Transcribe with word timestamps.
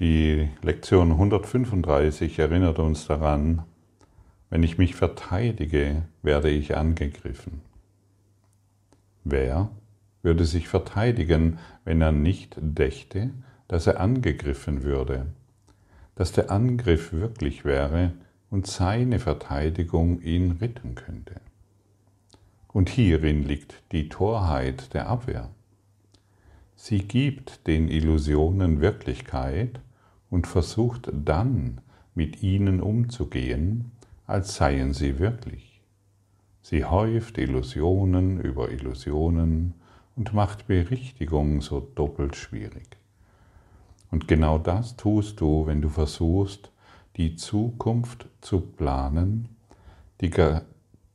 Die 0.00 0.48
Lektion 0.62 1.12
135 1.12 2.40
erinnert 2.40 2.80
uns 2.80 3.06
daran, 3.06 3.62
wenn 4.50 4.64
ich 4.64 4.76
mich 4.76 4.96
verteidige, 4.96 6.02
werde 6.20 6.50
ich 6.50 6.76
angegriffen. 6.76 7.60
Wer 9.22 9.70
würde 10.22 10.46
sich 10.46 10.66
verteidigen, 10.66 11.60
wenn 11.84 12.00
er 12.00 12.10
nicht 12.10 12.56
dächte, 12.60 13.30
dass 13.68 13.86
er 13.86 14.00
angegriffen 14.00 14.82
würde, 14.82 15.26
dass 16.16 16.32
der 16.32 16.50
Angriff 16.50 17.12
wirklich 17.12 17.64
wäre 17.64 18.12
und 18.50 18.66
seine 18.66 19.20
Verteidigung 19.20 20.20
ihn 20.22 20.58
retten 20.60 20.96
könnte? 20.96 21.40
Und 22.72 22.88
hierin 22.88 23.44
liegt 23.44 23.80
die 23.92 24.08
Torheit 24.08 24.92
der 24.92 25.06
Abwehr. 25.06 25.50
Sie 26.76 26.98
gibt 26.98 27.66
den 27.66 27.88
Illusionen 27.88 28.80
Wirklichkeit 28.80 29.80
und 30.30 30.46
versucht 30.46 31.10
dann 31.12 31.80
mit 32.14 32.42
ihnen 32.42 32.80
umzugehen, 32.80 33.92
als 34.26 34.56
seien 34.56 34.92
sie 34.92 35.18
wirklich. 35.18 35.80
Sie 36.62 36.84
häuft 36.84 37.38
Illusionen 37.38 38.40
über 38.40 38.70
Illusionen 38.70 39.74
und 40.16 40.32
macht 40.32 40.66
Berichtigung 40.66 41.60
so 41.60 41.80
doppelt 41.94 42.36
schwierig. 42.36 42.96
Und 44.10 44.28
genau 44.28 44.58
das 44.58 44.96
tust 44.96 45.40
du, 45.40 45.66
wenn 45.66 45.82
du 45.82 45.88
versuchst, 45.88 46.70
die 47.16 47.36
Zukunft 47.36 48.26
zu 48.40 48.60
planen, 48.60 49.48
die 50.20 50.30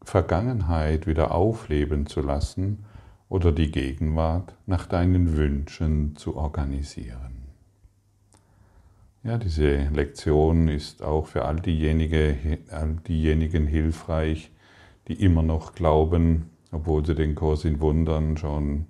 Vergangenheit 0.03 1.07
wieder 1.07 1.31
aufleben 1.31 2.07
zu 2.07 2.21
lassen 2.21 2.85
oder 3.29 3.51
die 3.51 3.71
Gegenwart 3.71 4.55
nach 4.65 4.87
deinen 4.87 5.37
Wünschen 5.37 6.15
zu 6.15 6.35
organisieren. 6.35 7.39
Ja, 9.23 9.37
diese 9.37 9.89
Lektion 9.89 10.67
ist 10.67 11.03
auch 11.03 11.27
für 11.27 11.45
all 11.45 11.59
diejenigen, 11.59 12.59
all 12.71 12.95
diejenigen 13.07 13.67
hilfreich, 13.67 14.51
die 15.07 15.13
immer 15.23 15.43
noch 15.43 15.75
glauben, 15.75 16.49
obwohl 16.71 17.05
sie 17.05 17.15
den 17.15 17.35
Kurs 17.35 17.65
in 17.65 17.79
Wundern 17.79 18.37
schon 18.37 18.85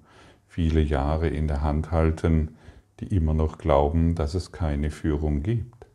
viele 0.47 0.81
Jahre 0.81 1.27
in 1.27 1.47
der 1.47 1.61
Hand 1.61 1.91
halten, 1.91 2.55
die 2.99 3.15
immer 3.15 3.33
noch 3.33 3.57
glauben, 3.57 4.15
dass 4.15 4.35
es 4.35 4.51
keine 4.51 4.91
Führung 4.91 5.41
gibt, 5.41 5.87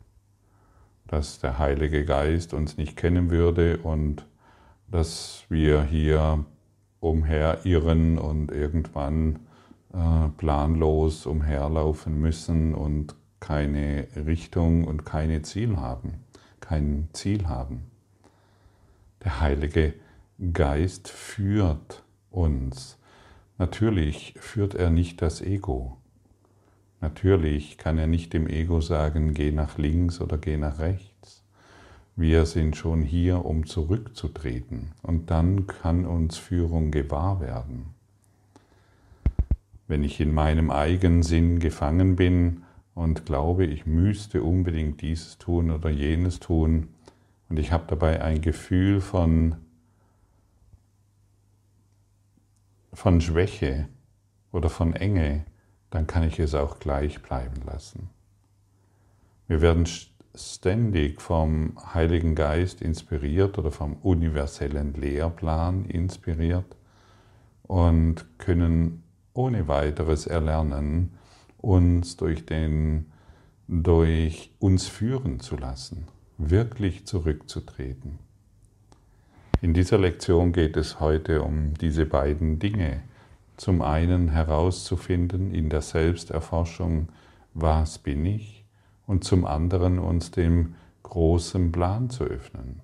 dass 1.07 1.39
der 1.39 1.57
Heilige 1.59 2.03
Geist 2.05 2.53
uns 2.53 2.77
nicht 2.77 2.97
kennen 2.97 3.29
würde 3.29 3.77
und 3.77 4.25
dass 4.89 5.45
wir 5.49 5.83
hier 5.83 6.45
umherirren 7.05 8.17
und 8.17 8.51
irgendwann 8.51 9.39
äh, 9.93 10.29
planlos 10.37 11.25
umherlaufen 11.25 12.19
müssen 12.19 12.73
und 12.73 13.15
keine 13.39 14.07
Richtung 14.25 14.85
und 14.85 15.05
keine 15.05 15.43
Ziel 15.43 15.77
haben, 15.77 16.15
kein 16.59 17.07
Ziel 17.13 17.47
haben. 17.47 17.83
Der 19.23 19.39
Heilige 19.39 19.93
Geist 20.51 21.07
führt 21.09 22.03
uns. 22.29 22.97
Natürlich 23.57 24.33
führt 24.37 24.75
er 24.75 24.89
nicht 24.89 25.21
das 25.21 25.41
Ego. 25.41 25.97
Natürlich 27.01 27.77
kann 27.77 27.97
er 27.97 28.07
nicht 28.07 28.33
dem 28.33 28.47
Ego 28.47 28.81
sagen, 28.81 29.33
geh 29.33 29.51
nach 29.51 29.77
links 29.77 30.19
oder 30.19 30.37
geh 30.37 30.57
nach 30.57 30.79
rechts. 30.79 31.44
Wir 32.17 32.45
sind 32.45 32.77
schon 32.77 33.01
hier, 33.01 33.43
um 33.43 33.65
zurückzutreten 33.65 34.93
und 35.01 35.29
dann 35.31 35.67
kann 35.67 36.05
uns 36.05 36.37
Führung 36.37 36.89
gewahr 36.89 37.41
werden. 37.41 37.87
Wenn 39.87 40.01
ich 40.01 40.21
in 40.21 40.33
meinem 40.33 40.71
eigenen 40.71 41.23
Sinn 41.23 41.59
gefangen 41.59 42.15
bin 42.15 42.63
und 42.93 43.25
glaube, 43.25 43.65
ich 43.65 43.85
müsste 43.85 44.43
unbedingt 44.43 45.01
dieses 45.01 45.37
tun 45.37 45.69
oder 45.71 45.89
jenes 45.89 46.39
tun 46.39 46.87
und 47.49 47.59
ich 47.59 47.73
habe 47.73 47.83
dabei 47.87 48.21
ein 48.23 48.39
Gefühl 48.39 49.01
von, 49.01 49.57
von 52.93 53.19
Schwäche 53.19 53.89
oder 54.53 54.69
von 54.69 54.93
Enge, 54.93 55.43
dann 55.89 56.07
kann 56.07 56.23
ich 56.23 56.39
es 56.39 56.55
auch 56.55 56.79
gleich 56.79 57.21
bleiben 57.21 57.61
lassen. 57.65 58.09
Wir 59.47 59.59
werden 59.59 59.85
ständig 60.37 61.21
vom 61.21 61.73
Heiligen 61.93 62.35
Geist 62.35 62.81
inspiriert 62.81 63.57
oder 63.57 63.71
vom 63.71 63.93
universellen 63.97 64.93
Lehrplan 64.93 65.85
inspiriert 65.85 66.75
und 67.63 68.25
können 68.37 69.03
ohne 69.33 69.67
weiteres 69.67 70.27
erlernen, 70.27 71.11
uns 71.57 72.17
durch, 72.17 72.45
den, 72.45 73.11
durch 73.67 74.51
uns 74.59 74.87
führen 74.87 75.39
zu 75.39 75.57
lassen, 75.57 76.07
wirklich 76.37 77.05
zurückzutreten. 77.05 78.19
In 79.61 79.73
dieser 79.73 79.97
Lektion 79.97 80.51
geht 80.51 80.77
es 80.77 80.99
heute 80.99 81.41
um 81.41 81.73
diese 81.75 82.05
beiden 82.05 82.59
Dinge. 82.59 83.01
Zum 83.57 83.81
einen 83.81 84.29
herauszufinden 84.29 85.51
in 85.51 85.69
der 85.69 85.81
Selbsterforschung, 85.81 87.09
was 87.53 87.97
bin 87.97 88.25
ich? 88.25 88.64
Und 89.07 89.23
zum 89.23 89.45
anderen 89.45 89.99
uns 89.99 90.31
dem 90.31 90.75
großen 91.03 91.71
Plan 91.71 92.09
zu 92.09 92.23
öffnen. 92.23 92.81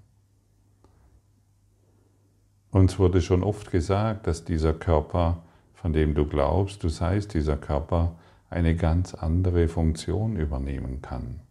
Uns 2.72 3.00
wurde 3.00 3.22
schon 3.22 3.44
oft 3.44 3.72
gesagt, 3.72 4.28
dass 4.28 4.46
dieser 4.46 4.74
Körper, 4.74 5.44
von 5.74 5.92
dem 5.92 6.14
du 6.14 6.26
glaubst, 6.26 6.84
du 6.84 6.90
seist 6.90 7.34
dieser 7.34 7.58
Körper, 7.58 8.16
eine 8.50 8.76
ganz 8.76 9.14
andere 9.14 9.68
Funktion 9.68 10.38
übernehmen 10.38 11.02
kann. 11.02 11.42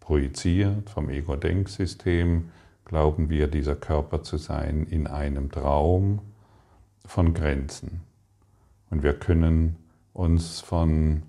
Projiziert 0.00 0.88
vom 0.88 1.10
Ego-Denksystem 1.10 2.50
glauben 2.84 3.30
wir, 3.30 3.48
dieser 3.48 3.76
Körper 3.76 4.22
zu 4.22 4.36
sein 4.36 4.86
in 4.88 5.06
einem 5.06 5.50
Traum 5.50 6.20
von 7.04 7.34
Grenzen. 7.34 8.00
Und 8.90 9.02
wir 9.02 9.14
können 9.14 9.76
uns 10.12 10.60
von 10.60 11.22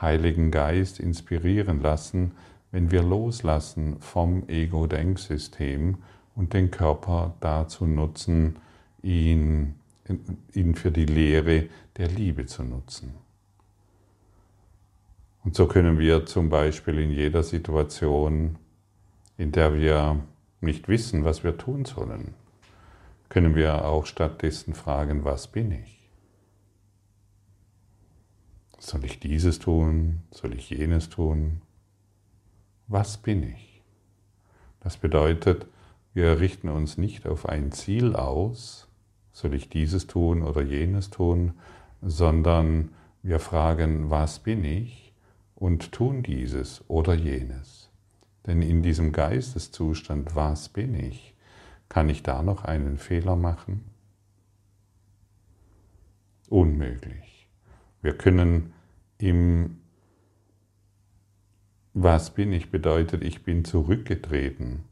Heiligen 0.00 0.50
Geist 0.50 1.00
inspirieren 1.00 1.80
lassen, 1.80 2.32
wenn 2.70 2.90
wir 2.90 3.02
loslassen 3.02 3.98
vom 4.00 4.48
Ego-Denksystem 4.48 5.98
und 6.34 6.52
den 6.52 6.70
Körper 6.70 7.34
dazu 7.40 7.86
nutzen, 7.86 8.56
ihn, 9.02 9.74
ihn 10.52 10.74
für 10.74 10.90
die 10.90 11.06
Lehre 11.06 11.66
der 11.96 12.08
Liebe 12.08 12.46
zu 12.46 12.62
nutzen. 12.62 13.14
Und 15.44 15.54
so 15.54 15.66
können 15.66 15.98
wir 15.98 16.26
zum 16.26 16.50
Beispiel 16.50 16.98
in 16.98 17.10
jeder 17.10 17.42
Situation, 17.42 18.56
in 19.36 19.50
der 19.52 19.74
wir 19.74 20.20
nicht 20.60 20.88
wissen, 20.88 21.24
was 21.24 21.42
wir 21.42 21.56
tun 21.56 21.84
sollen, 21.84 22.34
können 23.28 23.54
wir 23.54 23.84
auch 23.84 24.06
stattdessen 24.06 24.74
fragen, 24.74 25.24
was 25.24 25.48
bin 25.48 25.72
ich? 25.72 25.97
Soll 28.78 29.04
ich 29.04 29.18
dieses 29.18 29.58
tun? 29.58 30.22
Soll 30.30 30.54
ich 30.54 30.70
jenes 30.70 31.08
tun? 31.08 31.62
Was 32.86 33.18
bin 33.18 33.42
ich? 33.42 33.82
Das 34.80 34.96
bedeutet, 34.96 35.66
wir 36.14 36.40
richten 36.40 36.68
uns 36.68 36.96
nicht 36.96 37.26
auf 37.26 37.48
ein 37.48 37.72
Ziel 37.72 38.14
aus, 38.14 38.88
soll 39.32 39.54
ich 39.54 39.68
dieses 39.68 40.06
tun 40.06 40.42
oder 40.42 40.62
jenes 40.62 41.10
tun, 41.10 41.54
sondern 42.00 42.90
wir 43.22 43.40
fragen, 43.40 44.10
was 44.10 44.38
bin 44.38 44.64
ich 44.64 45.12
und 45.54 45.92
tun 45.92 46.22
dieses 46.22 46.82
oder 46.88 47.14
jenes. 47.14 47.90
Denn 48.46 48.62
in 48.62 48.82
diesem 48.82 49.12
Geisteszustand, 49.12 50.34
was 50.34 50.68
bin 50.68 50.94
ich, 50.94 51.34
kann 51.88 52.08
ich 52.08 52.22
da 52.22 52.42
noch 52.42 52.64
einen 52.64 52.96
Fehler 52.96 53.36
machen? 53.36 53.84
Unmöglich. 56.48 57.37
Wir 58.00 58.16
können 58.16 58.72
im 59.18 59.78
Was 61.94 62.30
bin 62.30 62.52
ich 62.52 62.70
bedeutet, 62.70 63.24
ich 63.24 63.42
bin 63.42 63.64
zurückgetreten 63.64 64.84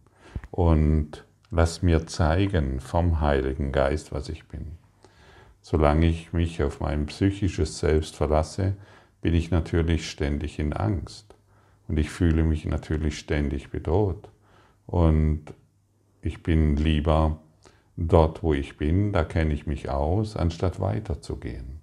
und 0.50 1.24
lass 1.50 1.82
mir 1.82 2.06
zeigen 2.06 2.80
vom 2.80 3.20
Heiligen 3.20 3.70
Geist, 3.70 4.12
was 4.12 4.28
ich 4.28 4.48
bin. 4.48 4.72
Solange 5.60 6.06
ich 6.06 6.32
mich 6.32 6.62
auf 6.62 6.80
mein 6.80 7.06
psychisches 7.06 7.78
Selbst 7.78 8.16
verlasse, 8.16 8.76
bin 9.20 9.34
ich 9.34 9.50
natürlich 9.50 10.10
ständig 10.10 10.58
in 10.58 10.72
Angst 10.72 11.36
und 11.88 11.98
ich 11.98 12.10
fühle 12.10 12.42
mich 12.42 12.64
natürlich 12.64 13.18
ständig 13.18 13.70
bedroht. 13.70 14.28
Und 14.86 15.54
ich 16.22 16.42
bin 16.42 16.76
lieber 16.76 17.40
dort, 17.96 18.42
wo 18.42 18.52
ich 18.52 18.76
bin, 18.76 19.12
da 19.12 19.24
kenne 19.24 19.54
ich 19.54 19.66
mich 19.66 19.88
aus, 19.88 20.36
anstatt 20.36 20.80
weiterzugehen. 20.80 21.80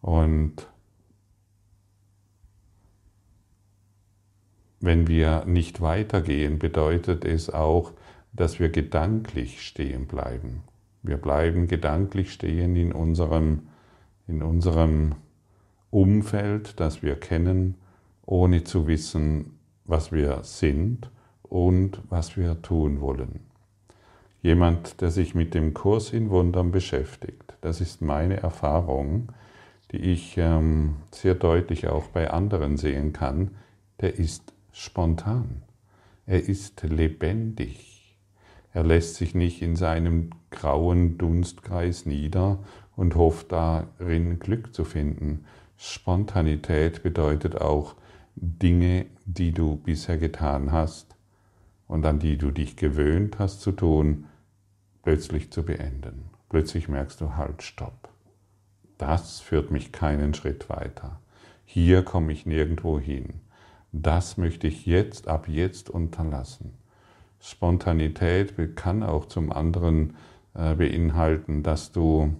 Und 0.00 0.66
Wenn 4.86 5.08
wir 5.08 5.44
nicht 5.46 5.80
weitergehen, 5.80 6.60
bedeutet 6.60 7.24
es 7.24 7.50
auch, 7.50 7.92
dass 8.32 8.60
wir 8.60 8.68
gedanklich 8.68 9.66
stehen 9.66 10.06
bleiben. 10.06 10.62
Wir 11.02 11.16
bleiben 11.16 11.66
gedanklich 11.66 12.32
stehen 12.32 12.76
in 12.76 12.92
unserem, 12.92 13.62
in 14.28 14.42
unserem 14.42 15.16
Umfeld, 15.90 16.78
das 16.78 17.02
wir 17.02 17.16
kennen 17.16 17.74
ohne 18.26 18.64
zu 18.64 18.86
wissen, 18.86 19.58
was 19.84 20.12
wir 20.12 20.44
sind 20.44 21.10
und 21.42 22.00
was 22.08 22.36
wir 22.36 22.62
tun 22.62 23.00
wollen. 23.00 23.40
Jemand, 24.42 25.00
der 25.00 25.10
sich 25.10 25.34
mit 25.34 25.54
dem 25.54 25.74
Kurs 25.74 26.12
in 26.12 26.30
Wundern 26.30 26.70
beschäftigt, 26.70 27.56
das 27.60 27.80
ist 27.80 28.02
meine 28.02 28.36
Erfahrung, 28.36 29.32
die 29.92 29.98
ich 29.98 30.36
ähm, 30.38 30.96
sehr 31.12 31.34
deutlich 31.34 31.88
auch 31.88 32.08
bei 32.08 32.30
anderen 32.30 32.76
sehen 32.76 33.12
kann, 33.12 33.52
der 34.00 34.18
ist 34.18 34.52
spontan. 34.72 35.62
Er 36.26 36.42
ist 36.48 36.82
lebendig. 36.82 38.16
Er 38.72 38.84
lässt 38.84 39.14
sich 39.14 39.34
nicht 39.34 39.62
in 39.62 39.76
seinem 39.76 40.30
grauen 40.50 41.16
Dunstkreis 41.18 42.04
nieder 42.04 42.58
und 42.96 43.14
hofft 43.14 43.52
darin 43.52 44.38
Glück 44.38 44.74
zu 44.74 44.84
finden. 44.84 45.44
Spontanität 45.76 47.02
bedeutet 47.02 47.60
auch 47.60 47.94
Dinge, 48.34 49.06
die 49.24 49.52
du 49.52 49.76
bisher 49.76 50.18
getan 50.18 50.72
hast 50.72 51.16
und 51.86 52.04
an 52.04 52.18
die 52.18 52.36
du 52.36 52.50
dich 52.50 52.76
gewöhnt 52.76 53.38
hast 53.38 53.60
zu 53.60 53.72
tun, 53.72 54.26
plötzlich 55.02 55.50
zu 55.50 55.62
beenden. 55.62 56.30
Plötzlich 56.48 56.88
merkst 56.88 57.20
du, 57.20 57.36
halt, 57.36 57.62
stopp. 57.62 58.10
Das 58.98 59.40
führt 59.40 59.70
mich 59.70 59.92
keinen 59.92 60.34
Schritt 60.34 60.68
weiter. 60.68 61.20
Hier 61.64 62.02
komme 62.02 62.32
ich 62.32 62.46
nirgendwo 62.46 62.98
hin. 62.98 63.40
Das 63.92 64.36
möchte 64.36 64.66
ich 64.66 64.86
jetzt, 64.86 65.28
ab 65.28 65.48
jetzt 65.48 65.90
unterlassen. 65.90 66.74
Spontanität 67.40 68.76
kann 68.76 69.02
auch 69.02 69.26
zum 69.26 69.52
anderen 69.52 70.16
äh, 70.54 70.74
beinhalten, 70.74 71.62
dass 71.62 71.92
du 71.92 72.34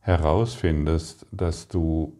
herausfindest, 0.00 1.26
dass 1.30 1.68
du 1.68 2.16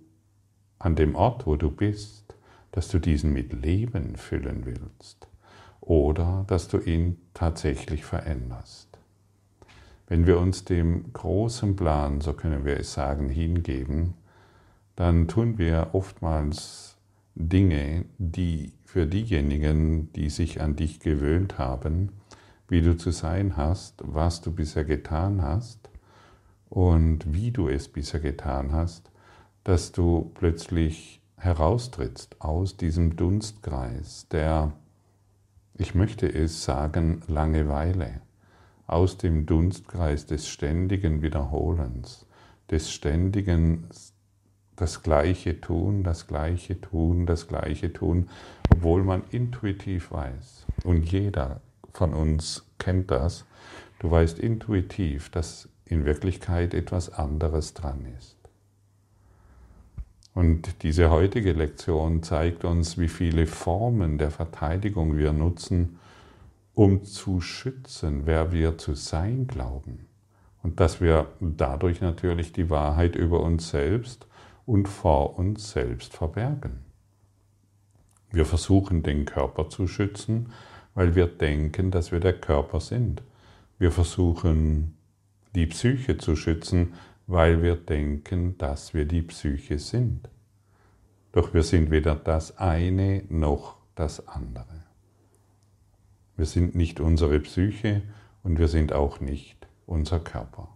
an 0.79 0.94
dem 0.94 1.14
Ort, 1.14 1.47
wo 1.47 1.56
du 1.56 1.71
bist, 1.71 2.37
dass 2.71 2.88
du 2.88 2.99
diesen 2.99 3.32
mit 3.32 3.53
Leben 3.53 4.17
füllen 4.17 4.64
willst 4.64 5.26
oder 5.81 6.44
dass 6.47 6.69
du 6.69 6.79
ihn 6.79 7.19
tatsächlich 7.35 8.05
veränderst. 8.05 8.88
Wenn 10.09 10.27
wir 10.27 10.39
uns 10.39 10.65
dem 10.65 11.13
großen 11.13 11.77
Plan, 11.77 12.23
so 12.23 12.33
können 12.33 12.65
wir 12.65 12.81
es 12.81 12.95
sagen, 12.95 13.29
hingeben, 13.29 14.15
dann 14.97 15.29
tun 15.29 15.59
wir 15.59 15.91
oftmals 15.93 16.97
Dinge, 17.35 18.07
die 18.17 18.73
für 18.85 19.07
diejenigen, 19.07 20.11
die 20.15 20.31
sich 20.31 20.63
an 20.63 20.77
dich 20.77 21.01
gewöhnt 21.01 21.59
haben, 21.59 22.13
wie 22.69 22.81
du 22.81 22.97
zu 22.97 23.11
sein 23.11 23.59
hast, 23.59 24.03
was 24.03 24.41
du 24.41 24.51
bisher 24.51 24.85
getan 24.85 25.43
hast 25.43 25.91
und 26.71 27.35
wie 27.35 27.51
du 27.51 27.69
es 27.69 27.89
bisher 27.89 28.21
getan 28.21 28.73
hast, 28.73 29.11
dass 29.63 29.93
du 29.93 30.33
plötzlich 30.35 31.21
heraustrittst 31.37 32.41
aus 32.41 32.79
diesem 32.79 33.17
Dunstkreis 33.17 34.27
der, 34.31 34.73
ich 35.75 35.95
möchte 35.95 36.27
es 36.27 36.65
sagen, 36.65 37.21
Langeweile 37.29 38.23
aus 38.88 39.19
dem 39.19 39.46
Dunstkreis 39.46 40.26
des 40.26 40.49
ständigen 40.49 41.23
Wiederholens, 41.23 42.26
des 42.70 42.90
ständigen 42.90 43.87
das 44.75 45.02
Gleiche 45.02 45.61
tun, 45.61 46.02
das 46.02 46.26
Gleiche 46.26 46.81
tun, 46.81 47.26
das 47.26 47.46
Gleiche 47.46 47.93
tun, 47.93 48.29
obwohl 48.70 49.05
man 49.05 49.23
intuitiv 49.31 50.11
weiß. 50.11 50.67
Und 50.85 51.11
jeder 51.12 51.61
von 51.93 52.14
uns 52.14 52.64
kennt 52.79 53.11
das. 53.11 53.44
Du 53.99 54.11
weißt 54.11 54.38
intuitiv, 54.38 55.31
dass 55.31 55.69
in 55.85 56.05
Wirklichkeit 56.05 56.75
etwas 56.75 57.11
anderes 57.11 57.75
dran 57.75 58.06
ist. 58.19 58.37
Und 60.35 60.82
diese 60.82 61.11
heutige 61.11 61.52
Lektion 61.52 62.23
zeigt 62.23 62.64
uns, 62.64 62.96
wie 62.96 63.08
viele 63.08 63.46
Formen 63.46 64.19
der 64.19 64.31
Verteidigung 64.31 65.17
wir 65.17 65.32
nutzen, 65.32 65.99
um 66.79 67.03
zu 67.03 67.41
schützen, 67.41 68.25
wer 68.25 68.53
wir 68.53 68.79
zu 68.79 68.95
sein 68.95 69.49
glauben. 69.49 70.07
Und 70.63 70.79
dass 70.79 71.01
wir 71.01 71.27
dadurch 71.41 72.01
natürlich 72.01 72.53
die 72.53 72.71
Wahrheit 72.71 73.17
über 73.17 73.41
uns 73.41 73.71
selbst 73.71 74.29
und 74.65 74.87
vor 74.87 75.41
uns 75.41 75.73
selbst 75.73 76.15
verbergen. 76.15 76.85
Wir 78.31 78.45
versuchen 78.45 79.03
den 79.03 79.25
Körper 79.25 79.69
zu 79.69 79.89
schützen, 79.89 80.53
weil 80.95 81.17
wir 81.17 81.27
denken, 81.27 81.91
dass 81.91 82.13
wir 82.13 82.21
der 82.21 82.39
Körper 82.39 82.79
sind. 82.79 83.25
Wir 83.81 83.91
versuchen 83.91 84.97
die 85.57 85.67
Psyche 85.67 86.17
zu 86.17 86.37
schützen, 86.37 86.95
weil 87.27 87.61
wir 87.61 87.75
denken, 87.75 88.57
dass 88.57 88.95
wir 88.95 89.05
die 89.05 89.23
Psyche 89.23 89.81
sind. 89.81 90.29
Doch 91.33 91.55
wir 91.55 91.65
sind 91.65 91.91
weder 91.91 92.15
das 92.15 92.57
eine 92.57 93.25
noch 93.29 93.79
das 93.97 94.29
andere. 94.29 94.78
Wir 96.38 96.46
sind 96.46 96.76
nicht 96.76 97.00
unsere 97.00 97.40
Psyche 97.40 98.00
und 98.44 98.61
wir 98.61 98.69
sind 98.69 98.93
auch 98.93 99.19
nicht 99.19 99.67
unser 99.87 100.20
Körper. 100.20 100.69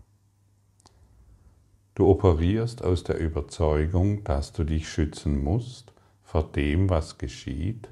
Du 1.95 2.09
operierst 2.09 2.83
aus 2.83 3.05
der 3.05 3.21
Überzeugung, 3.21 4.25
dass 4.25 4.53
du 4.53 4.65
dich 4.65 4.89
schützen 4.89 5.41
musst 5.45 5.93
vor 6.25 6.51
dem, 6.51 6.91
was 6.91 7.17
geschieht, 7.17 7.91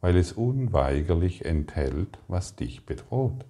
weil 0.00 0.16
es 0.16 0.32
unweigerlich 0.32 1.44
enthält, 1.44 2.18
was 2.26 2.56
dich 2.56 2.86
bedroht. 2.86 3.44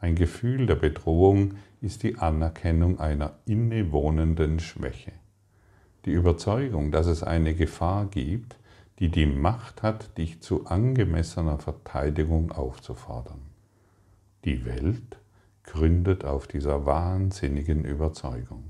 Ein 0.00 0.16
Gefühl 0.16 0.66
der 0.66 0.74
Bedrohung 0.74 1.54
ist 1.80 2.02
die 2.02 2.18
Anerkennung 2.18 2.98
einer 2.98 3.38
innewohnenden 3.46 4.58
Schwäche. 4.58 5.12
Die 6.06 6.12
Überzeugung, 6.12 6.90
dass 6.90 7.06
es 7.06 7.22
eine 7.22 7.54
Gefahr 7.54 8.06
gibt, 8.06 8.56
die 8.98 9.10
die 9.10 9.26
Macht 9.26 9.82
hat, 9.82 10.16
dich 10.18 10.40
zu 10.40 10.66
angemessener 10.66 11.58
Verteidigung 11.58 12.52
aufzufordern. 12.52 13.40
Die 14.44 14.64
Welt 14.64 15.18
gründet 15.64 16.24
auf 16.24 16.46
dieser 16.46 16.86
wahnsinnigen 16.86 17.84
Überzeugung. 17.84 18.64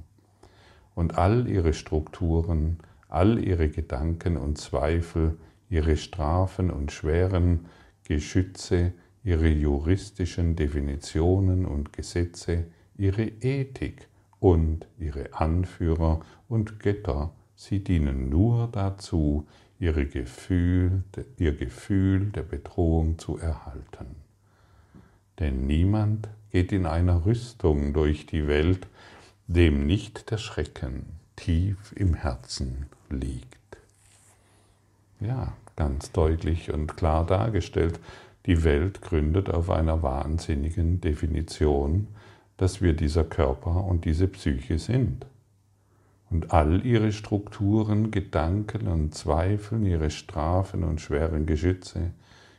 Und 0.94 1.18
all 1.18 1.48
ihre 1.48 1.72
Strukturen, 1.72 2.78
all 3.08 3.38
ihre 3.38 3.68
Gedanken 3.68 4.36
und 4.36 4.58
Zweifel, 4.58 5.36
ihre 5.68 5.96
Strafen 5.96 6.70
und 6.70 6.92
schweren 6.92 7.66
Geschütze, 8.04 8.92
ihre 9.24 9.48
juristischen 9.48 10.54
Definitionen 10.54 11.66
und 11.66 11.92
Gesetze, 11.92 12.66
ihre 12.96 13.24
Ethik 13.24 14.08
und 14.38 14.86
ihre 14.98 15.34
Anführer 15.34 16.20
und 16.48 16.78
Götter, 16.78 17.32
sie 17.56 17.82
dienen 17.82 18.28
nur 18.28 18.68
dazu, 18.70 19.46
ihre 19.78 20.06
Gefühl, 20.06 21.02
ihr 21.36 21.54
Gefühl 21.54 22.30
der 22.30 22.42
Bedrohung 22.42 23.18
zu 23.18 23.38
erhalten. 23.38 24.16
Denn 25.38 25.66
niemand 25.66 26.28
geht 26.50 26.72
in 26.72 26.86
einer 26.86 27.26
Rüstung 27.26 27.92
durch 27.92 28.26
die 28.26 28.46
Welt, 28.46 28.86
dem 29.46 29.86
nicht 29.86 30.30
der 30.30 30.38
Schrecken 30.38 31.06
tief 31.36 31.92
im 31.96 32.14
Herzen 32.14 32.86
liegt. 33.10 33.58
Ja, 35.20 35.52
ganz 35.76 36.12
deutlich 36.12 36.72
und 36.72 36.96
klar 36.96 37.26
dargestellt, 37.26 37.98
die 38.46 38.62
Welt 38.62 39.00
gründet 39.02 39.50
auf 39.50 39.70
einer 39.70 40.02
wahnsinnigen 40.02 41.00
Definition, 41.00 42.08
dass 42.56 42.80
wir 42.80 42.92
dieser 42.92 43.24
Körper 43.24 43.84
und 43.84 44.04
diese 44.04 44.28
Psyche 44.28 44.78
sind 44.78 45.26
und 46.30 46.52
all 46.52 46.84
ihre 46.84 47.12
Strukturen, 47.12 48.10
Gedanken 48.10 48.88
und 48.88 49.14
Zweifeln, 49.14 49.86
ihre 49.86 50.10
Strafen 50.10 50.84
und 50.84 51.00
schweren 51.00 51.46
Geschütze, 51.46 52.12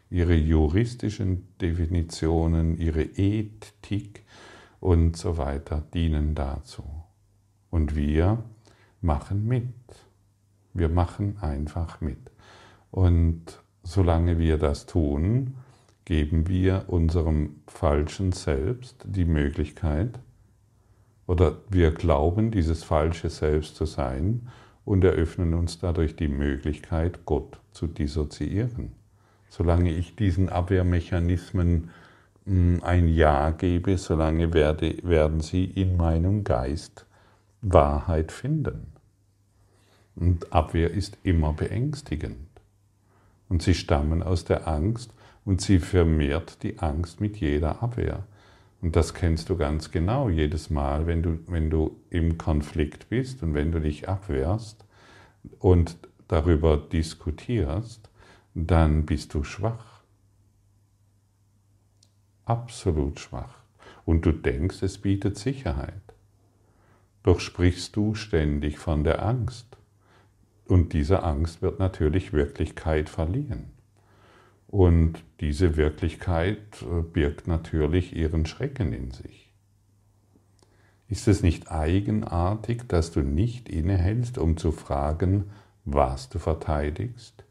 ihre 0.09 0.35
juristischen 0.35 1.47
Definitionen, 1.59 2.77
ihre 2.77 3.03
Ethik 3.03 4.23
und 4.79 5.17
so 5.17 5.37
weiter 5.37 5.83
dienen 5.93 6.35
dazu. 6.35 6.83
Und 7.69 7.95
wir 7.95 8.43
machen 9.01 9.47
mit. 9.47 9.73
Wir 10.73 10.89
machen 10.89 11.37
einfach 11.41 12.01
mit. 12.01 12.31
Und 12.91 13.61
solange 13.83 14.39
wir 14.39 14.57
das 14.57 14.85
tun, 14.85 15.55
geben 16.05 16.47
wir 16.47 16.85
unserem 16.87 17.61
falschen 17.67 18.31
Selbst 18.31 19.03
die 19.05 19.25
Möglichkeit, 19.25 20.19
oder 21.27 21.57
wir 21.69 21.91
glauben, 21.91 22.51
dieses 22.51 22.83
falsche 22.83 23.29
Selbst 23.29 23.75
zu 23.75 23.85
sein 23.85 24.47
und 24.83 25.03
eröffnen 25.03 25.53
uns 25.53 25.79
dadurch 25.79 26.15
die 26.15 26.27
Möglichkeit, 26.27 27.25
Gott 27.25 27.59
zu 27.71 27.87
dissoziieren. 27.87 28.91
Solange 29.49 29.91
ich 29.91 30.15
diesen 30.15 30.49
Abwehrmechanismen 30.49 31.89
hm, 32.45 32.81
ein 32.83 33.07
Ja 33.07 33.51
gebe, 33.51 33.97
solange 33.97 34.53
werde, 34.53 34.97
werden 35.03 35.41
sie 35.41 35.65
in 35.65 35.97
meinem 35.97 36.43
Geist 36.43 37.05
Wahrheit 37.61 38.31
finden. 38.31 38.93
Und 40.15 40.53
Abwehr 40.53 40.91
ist 40.91 41.17
immer 41.23 41.53
beängstigend. 41.53 42.47
Und 43.49 43.63
sie 43.63 43.73
stammen 43.73 44.23
aus 44.23 44.45
der 44.45 44.67
Angst 44.67 45.11
und 45.43 45.61
sie 45.61 45.79
vermehrt 45.79 46.63
die 46.63 46.79
Angst 46.79 47.19
mit 47.21 47.37
jeder 47.37 47.81
Abwehr. 47.81 48.25
Und 48.81 48.95
das 48.95 49.13
kennst 49.13 49.49
du 49.49 49.57
ganz 49.57 49.91
genau 49.91 50.29
jedes 50.29 50.69
Mal, 50.69 51.07
wenn 51.07 51.23
du, 51.23 51.39
wenn 51.47 51.69
du 51.69 51.99
im 52.09 52.37
Konflikt 52.37 53.09
bist 53.09 53.41
und 53.41 53.53
wenn 53.53 53.71
du 53.71 53.79
dich 53.79 54.07
abwehrst 54.07 54.85
und 55.59 55.97
darüber 56.27 56.77
diskutierst, 56.77 58.09
dann 58.53 59.05
bist 59.05 59.33
du 59.33 59.43
schwach. 59.43 60.01
Absolut 62.45 63.19
schwach. 63.19 63.57
Und 64.05 64.25
du 64.25 64.31
denkst, 64.31 64.83
es 64.83 64.99
bietet 64.99 65.37
Sicherheit. 65.37 65.93
Doch 67.23 67.39
sprichst 67.39 67.95
du 67.95 68.13
ständig 68.13 68.77
von 68.77 69.03
der 69.03 69.25
Angst. 69.25 69.77
Und 70.67 70.93
diese 70.93 71.23
Angst 71.23 71.61
wird 71.61 71.79
natürlich 71.79 72.33
Wirklichkeit 72.33 73.09
verlieren. 73.09 73.74
Und 74.75 75.23
diese 75.39 75.77
Wirklichkeit 75.77 76.81
äh, 76.81 77.01
birgt 77.01 77.47
natürlich 77.47 78.13
ihren 78.13 78.45
Schrecken 78.45 78.91
in 78.91 79.11
sich. 79.11 79.53
Ist 81.07 81.29
es 81.29 81.41
nicht 81.41 81.71
eigenartig, 81.71 82.85
dass 82.89 83.11
du 83.11 83.21
nicht 83.21 83.69
innehältst, 83.69 84.37
um 84.37 84.57
zu 84.57 84.73
fragen, 84.73 85.45
was 85.85 86.27
du 86.27 86.39
verteidigst, 86.39 87.45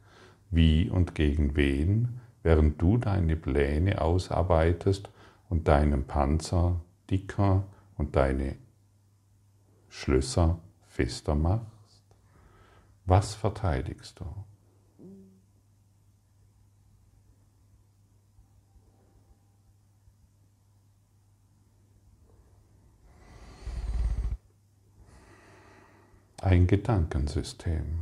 wie 0.50 0.90
und 0.90 1.14
gegen 1.14 1.56
wen, 1.56 2.20
während 2.42 2.82
du 2.82 2.98
deine 2.98 3.36
Pläne 3.36 4.02
ausarbeitest 4.02 5.08
und 5.48 5.66
deinen 5.66 6.04
Panzer 6.04 6.78
dicker 7.08 7.64
und 7.96 8.16
deine 8.16 8.56
Schlösser 9.88 10.58
fester 10.88 11.34
machst? 11.34 12.04
Was 13.06 13.34
verteidigst 13.34 14.20
du? 14.20 14.26
Ein 26.44 26.66
Gedankensystem, 26.66 28.00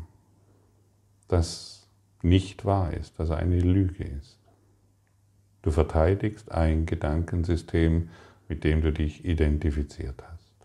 das 1.28 1.88
nicht 2.22 2.64
wahr 2.64 2.92
ist, 2.92 3.20
das 3.20 3.30
eine 3.30 3.60
Lüge 3.60 4.02
ist. 4.02 4.40
Du 5.62 5.70
verteidigst 5.70 6.50
ein 6.50 6.84
Gedankensystem, 6.84 8.08
mit 8.48 8.64
dem 8.64 8.82
du 8.82 8.92
dich 8.92 9.24
identifiziert 9.24 10.24
hast. 10.28 10.56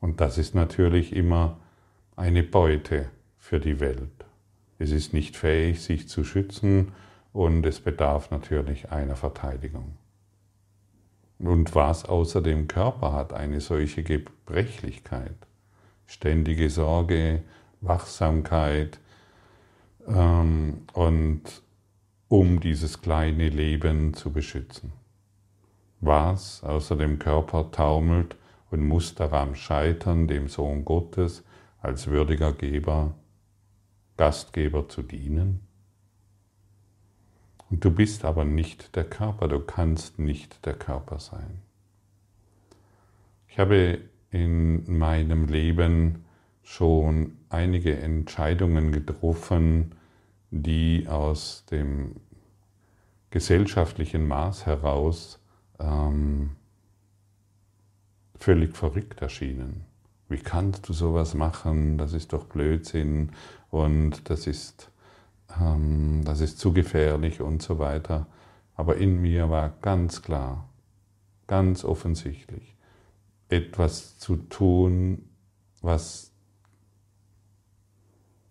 Und 0.00 0.20
das 0.20 0.36
ist 0.36 0.54
natürlich 0.54 1.16
immer 1.16 1.58
eine 2.14 2.42
Beute 2.42 3.08
für 3.38 3.58
die 3.58 3.80
Welt. 3.80 4.26
Es 4.78 4.90
ist 4.90 5.14
nicht 5.14 5.34
fähig, 5.34 5.80
sich 5.80 6.10
zu 6.10 6.24
schützen 6.24 6.92
und 7.32 7.64
es 7.64 7.80
bedarf 7.80 8.30
natürlich 8.30 8.92
einer 8.92 9.16
Verteidigung. 9.16 9.96
Und 11.38 11.74
was 11.74 12.04
außer 12.04 12.42
dem 12.42 12.68
Körper 12.68 13.14
hat 13.14 13.32
eine 13.32 13.62
solche 13.62 14.02
Gebrechlichkeit? 14.02 15.46
Ständige 16.10 16.70
Sorge, 16.70 17.44
Wachsamkeit 17.82 18.98
ähm, 20.08 20.82
und 20.92 21.42
um 22.26 22.58
dieses 22.58 23.00
kleine 23.00 23.48
Leben 23.48 24.12
zu 24.14 24.32
beschützen. 24.32 24.92
Was 26.00 26.64
außer 26.64 26.96
dem 26.96 27.20
Körper 27.20 27.70
taumelt 27.70 28.34
und 28.72 28.82
muss 28.82 29.14
daran 29.14 29.54
scheitern, 29.54 30.26
dem 30.26 30.48
Sohn 30.48 30.84
Gottes 30.84 31.44
als 31.80 32.08
würdiger 32.08 32.54
Geber, 32.54 33.14
Gastgeber 34.16 34.88
zu 34.88 35.02
dienen? 35.02 35.60
Und 37.70 37.84
du 37.84 37.92
bist 37.92 38.24
aber 38.24 38.44
nicht 38.44 38.96
der 38.96 39.04
Körper, 39.04 39.46
du 39.46 39.60
kannst 39.60 40.18
nicht 40.18 40.66
der 40.66 40.74
Körper 40.74 41.20
sein. 41.20 41.62
Ich 43.46 43.60
habe 43.60 44.09
in 44.30 44.98
meinem 44.98 45.46
Leben 45.46 46.24
schon 46.62 47.36
einige 47.48 47.96
Entscheidungen 47.96 48.92
getroffen, 48.92 49.94
die 50.50 51.06
aus 51.08 51.64
dem 51.70 52.16
gesellschaftlichen 53.30 54.26
Maß 54.26 54.66
heraus 54.66 55.40
ähm, 55.78 56.50
völlig 58.36 58.76
verrückt 58.76 59.22
erschienen. 59.22 59.84
Wie 60.28 60.38
kannst 60.38 60.88
du 60.88 60.92
sowas 60.92 61.34
machen? 61.34 61.98
Das 61.98 62.12
ist 62.12 62.32
doch 62.32 62.44
Blödsinn 62.44 63.30
und 63.70 64.30
das 64.30 64.46
ist, 64.46 64.90
ähm, 65.60 66.22
das 66.24 66.40
ist 66.40 66.58
zu 66.58 66.72
gefährlich 66.72 67.40
und 67.40 67.62
so 67.62 67.78
weiter. 67.78 68.26
Aber 68.76 68.96
in 68.96 69.20
mir 69.20 69.50
war 69.50 69.74
ganz 69.82 70.22
klar, 70.22 70.68
ganz 71.46 71.84
offensichtlich, 71.84 72.76
etwas 73.50 74.18
zu 74.18 74.36
tun, 74.36 75.28
was, 75.82 76.32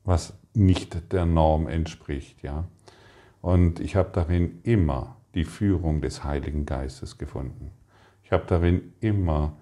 was 0.03 0.37
nicht 0.53 1.11
der 1.11 1.25
Norm 1.25 1.67
entspricht. 1.67 2.43
Ja? 2.43 2.65
Und 3.41 3.79
ich 3.79 3.95
habe 3.95 4.09
darin 4.11 4.59
immer 4.63 5.17
die 5.35 5.45
Führung 5.45 6.01
des 6.01 6.23
Heiligen 6.23 6.65
Geistes 6.65 7.17
gefunden. 7.17 7.71
Ich 8.23 8.31
habe 8.31 8.45
darin 8.47 8.93
immer 8.99 9.57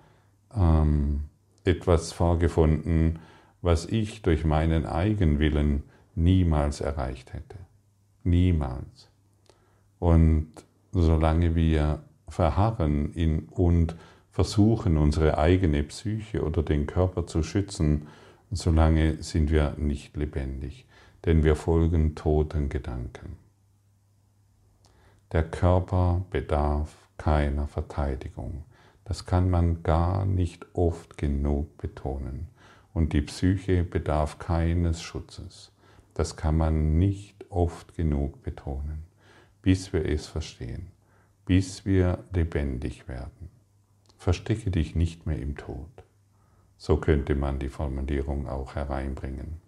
ähm, 0.55 1.25
etwas 1.63 2.11
vorgefunden, 2.11 3.19
was 3.61 3.85
ich 3.85 4.21
durch 4.21 4.45
meinen 4.45 4.85
Eigenwillen 4.85 5.83
niemals 6.15 6.81
erreicht 6.81 7.33
hätte. 7.33 7.57
Niemals. 8.23 9.09
Und 9.99 10.51
solange 10.91 11.55
wir 11.55 12.01
verharren 12.27 13.13
in 13.13 13.47
und 13.49 13.95
versuchen, 14.37 14.99
unsere 14.99 15.39
eigene 15.39 15.81
Psyche 15.81 16.43
oder 16.43 16.61
den 16.61 16.85
Körper 16.85 17.25
zu 17.25 17.41
schützen, 17.41 18.05
solange 18.51 19.23
sind 19.23 19.49
wir 19.49 19.73
nicht 19.79 20.15
lebendig, 20.15 20.85
denn 21.25 21.43
wir 21.43 21.55
folgen 21.55 22.13
toten 22.13 22.69
Gedanken. 22.69 23.37
Der 25.31 25.41
Körper 25.43 26.23
bedarf 26.29 26.95
keiner 27.17 27.67
Verteidigung. 27.67 28.63
Das 29.05 29.25
kann 29.25 29.49
man 29.49 29.81
gar 29.81 30.23
nicht 30.23 30.67
oft 30.73 31.17
genug 31.17 31.75
betonen. 31.79 32.47
Und 32.93 33.13
die 33.13 33.23
Psyche 33.23 33.83
bedarf 33.83 34.37
keines 34.37 35.01
Schutzes. 35.01 35.71
Das 36.13 36.35
kann 36.35 36.57
man 36.57 36.99
nicht 36.99 37.43
oft 37.49 37.95
genug 37.95 38.43
betonen, 38.43 39.01
bis 39.63 39.93
wir 39.93 40.05
es 40.05 40.27
verstehen, 40.27 40.91
bis 41.47 41.85
wir 41.87 42.23
lebendig 42.31 43.07
werden. 43.07 43.56
Verstecke 44.27 44.71
dich 44.71 44.93
nicht 44.93 45.25
mehr 45.25 45.39
im 45.39 45.55
Tod. 45.55 45.87
So 46.75 46.97
könnte 46.97 47.33
man 47.33 47.59
die 47.59 47.69
Formulierung 47.69 48.45
auch 48.49 48.75
hereinbringen. 48.75 49.61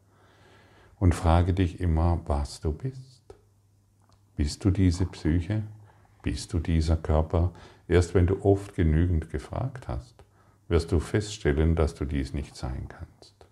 Und 0.98 1.16
frage 1.16 1.54
dich 1.54 1.80
immer, 1.80 2.20
was 2.26 2.60
du 2.60 2.74
bist. 2.74 3.24
Bist 4.36 4.66
du 4.66 4.70
diese 4.70 5.06
Psyche? 5.06 5.64
Bist 6.24 6.52
du 6.52 6.60
dieser 6.60 6.98
Körper? 6.98 7.54
Erst 7.88 8.14
wenn 8.16 8.28
du 8.28 8.44
oft 8.44 8.76
genügend 8.76 9.30
gefragt 9.30 9.88
hast, 9.88 10.26
wirst 10.68 10.92
du 10.92 11.00
feststellen, 11.00 11.78
dass 11.78 11.96
du 11.96 12.04
dies 12.04 12.34
nicht 12.34 12.58
sein 12.58 12.90
kannst. 12.90 13.48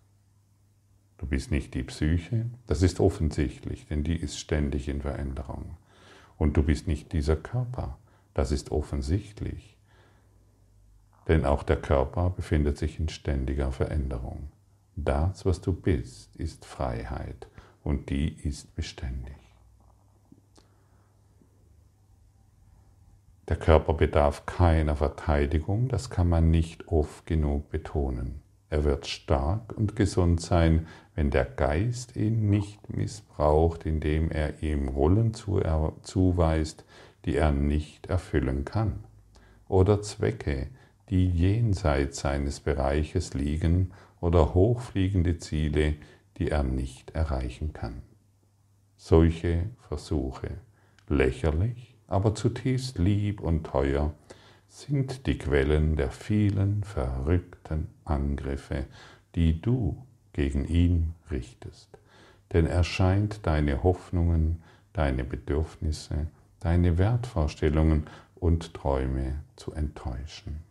Du 1.19 1.25
bist 1.25 1.51
nicht 1.51 1.73
die 1.73 1.83
Psyche, 1.83 2.47
das 2.65 2.81
ist 2.81 2.99
offensichtlich, 2.99 3.87
denn 3.87 4.03
die 4.03 4.17
ist 4.17 4.37
ständig 4.37 4.89
in 4.89 5.03
Veränderung. 5.03 5.77
Und 6.37 6.57
du 6.57 6.63
bist 6.63 6.85
nicht 6.85 7.13
dieser 7.13 7.37
Körper, 7.37 7.97
das 8.33 8.51
ist 8.51 8.73
offensichtlich, 8.73 9.76
denn 11.27 11.45
auch 11.45 11.63
der 11.63 11.77
Körper 11.77 12.29
befindet 12.29 12.77
sich 12.77 12.99
in 12.99 13.09
ständiger 13.09 13.71
Veränderung. 13.71 14.49
Das, 14.95 15.45
was 15.45 15.61
du 15.61 15.73
bist, 15.73 16.35
ist 16.37 16.65
Freiheit 16.65 17.47
und 17.83 18.09
die 18.09 18.33
ist 18.43 18.75
beständig. 18.75 19.35
Der 23.47 23.57
Körper 23.57 23.93
bedarf 23.93 24.45
keiner 24.45 24.95
Verteidigung, 24.95 25.87
das 25.87 26.09
kann 26.09 26.27
man 26.27 26.51
nicht 26.51 26.87
oft 26.89 27.25
genug 27.25 27.69
betonen. 27.69 28.41
Er 28.69 28.83
wird 28.83 29.07
stark 29.07 29.71
und 29.77 29.95
gesund 29.95 30.41
sein, 30.41 30.87
wenn 31.15 31.29
der 31.29 31.45
Geist 31.45 32.17
ihn 32.17 32.49
nicht 32.49 32.89
missbraucht, 32.89 33.85
indem 33.85 34.29
er 34.31 34.61
ihm 34.61 34.89
Rollen 34.89 35.33
zuweist, 35.33 36.83
die 37.23 37.35
er 37.35 37.53
nicht 37.53 38.07
erfüllen 38.07 38.65
kann, 38.65 39.05
oder 39.69 40.01
Zwecke, 40.01 40.67
die 41.09 41.29
jenseits 41.29 42.19
seines 42.19 42.59
Bereiches 42.59 43.33
liegen, 43.33 43.91
oder 44.19 44.53
hochfliegende 44.53 45.37
Ziele, 45.37 45.95
die 46.37 46.49
er 46.49 46.63
nicht 46.63 47.11
erreichen 47.11 47.73
kann. 47.73 48.01
Solche 48.95 49.69
Versuche, 49.87 50.57
lächerlich, 51.07 51.95
aber 52.07 52.33
zutiefst 52.35 52.97
lieb 52.97 53.41
und 53.41 53.65
teuer, 53.65 54.13
sind 54.67 55.27
die 55.27 55.37
Quellen 55.37 55.95
der 55.95 56.11
vielen 56.11 56.83
verrückten 56.83 57.89
Angriffe, 58.05 58.85
die 59.35 59.61
du 59.61 60.03
gegen 60.33 60.65
ihn 60.65 61.13
richtest. 61.31 61.97
Denn 62.53 62.65
er 62.65 62.83
scheint 62.83 63.45
deine 63.45 63.83
Hoffnungen, 63.83 64.63
deine 64.93 65.23
Bedürfnisse, 65.23 66.27
deine 66.59 66.97
Wertvorstellungen 66.97 68.07
und 68.35 68.73
Träume 68.73 69.43
zu 69.55 69.73
enttäuschen. 69.73 70.67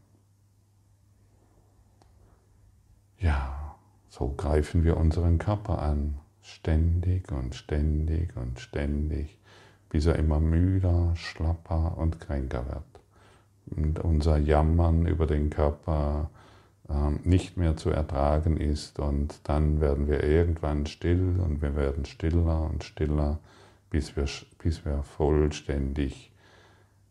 Ja, 3.18 3.76
So 4.18 4.32
greifen 4.34 4.82
wir 4.82 4.96
unseren 4.96 5.36
Körper 5.38 5.82
an, 5.82 6.16
ständig 6.40 7.30
und 7.32 7.54
ständig 7.54 8.34
und 8.34 8.58
ständig, 8.58 9.36
bis 9.90 10.06
er 10.06 10.16
immer 10.16 10.40
müder, 10.40 11.12
schlapper 11.16 11.98
und 11.98 12.18
kränker 12.18 12.64
wird. 12.66 13.76
Und 13.76 13.98
unser 13.98 14.38
Jammern 14.38 15.04
über 15.04 15.26
den 15.26 15.50
Körper 15.50 16.30
ähm, 16.88 17.20
nicht 17.24 17.58
mehr 17.58 17.76
zu 17.76 17.90
ertragen 17.90 18.56
ist 18.56 19.00
und 19.00 19.34
dann 19.44 19.82
werden 19.82 20.08
wir 20.08 20.24
irgendwann 20.24 20.86
still 20.86 21.38
und 21.38 21.60
wir 21.60 21.76
werden 21.76 22.06
stiller 22.06 22.70
und 22.70 22.84
stiller, 22.84 23.38
bis 23.90 24.16
wir, 24.16 24.24
bis 24.56 24.82
wir 24.86 25.02
vollständig, 25.02 26.32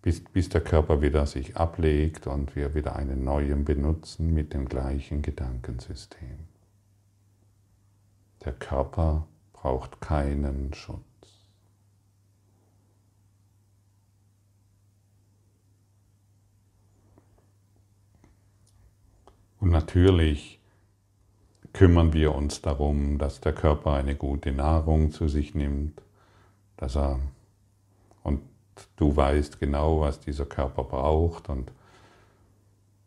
bis, 0.01 0.21
bis 0.21 0.49
der 0.49 0.61
Körper 0.61 1.03
wieder 1.03 1.27
sich 1.27 1.55
ablegt 1.55 2.25
und 2.25 2.55
wir 2.55 2.73
wieder 2.73 2.95
einen 2.95 3.23
neuen 3.23 3.63
benutzen 3.63 4.33
mit 4.33 4.55
dem 4.55 4.67
gleichen 4.67 5.21
Gedankensystem. 5.21 6.54
Der 8.45 8.53
Körper 8.53 9.27
braucht 9.53 9.99
keinen 9.99 10.73
Schutz. 10.73 11.01
Und 19.59 19.71
natürlich 19.71 20.59
kümmern 21.73 22.13
wir 22.13 22.35
uns 22.35 22.61
darum, 22.61 23.17
dass 23.17 23.41
der 23.41 23.53
Körper 23.53 23.93
eine 23.93 24.15
gute 24.15 24.51
Nahrung 24.51 25.11
zu 25.11 25.27
sich 25.27 25.55
nimmt, 25.55 26.01
dass 26.77 26.95
er 26.95 27.19
und 28.21 28.41
du 28.95 29.15
weißt 29.15 29.59
genau, 29.59 30.01
was 30.01 30.19
dieser 30.19 30.45
Körper 30.45 30.83
braucht 30.83 31.49
und 31.49 31.71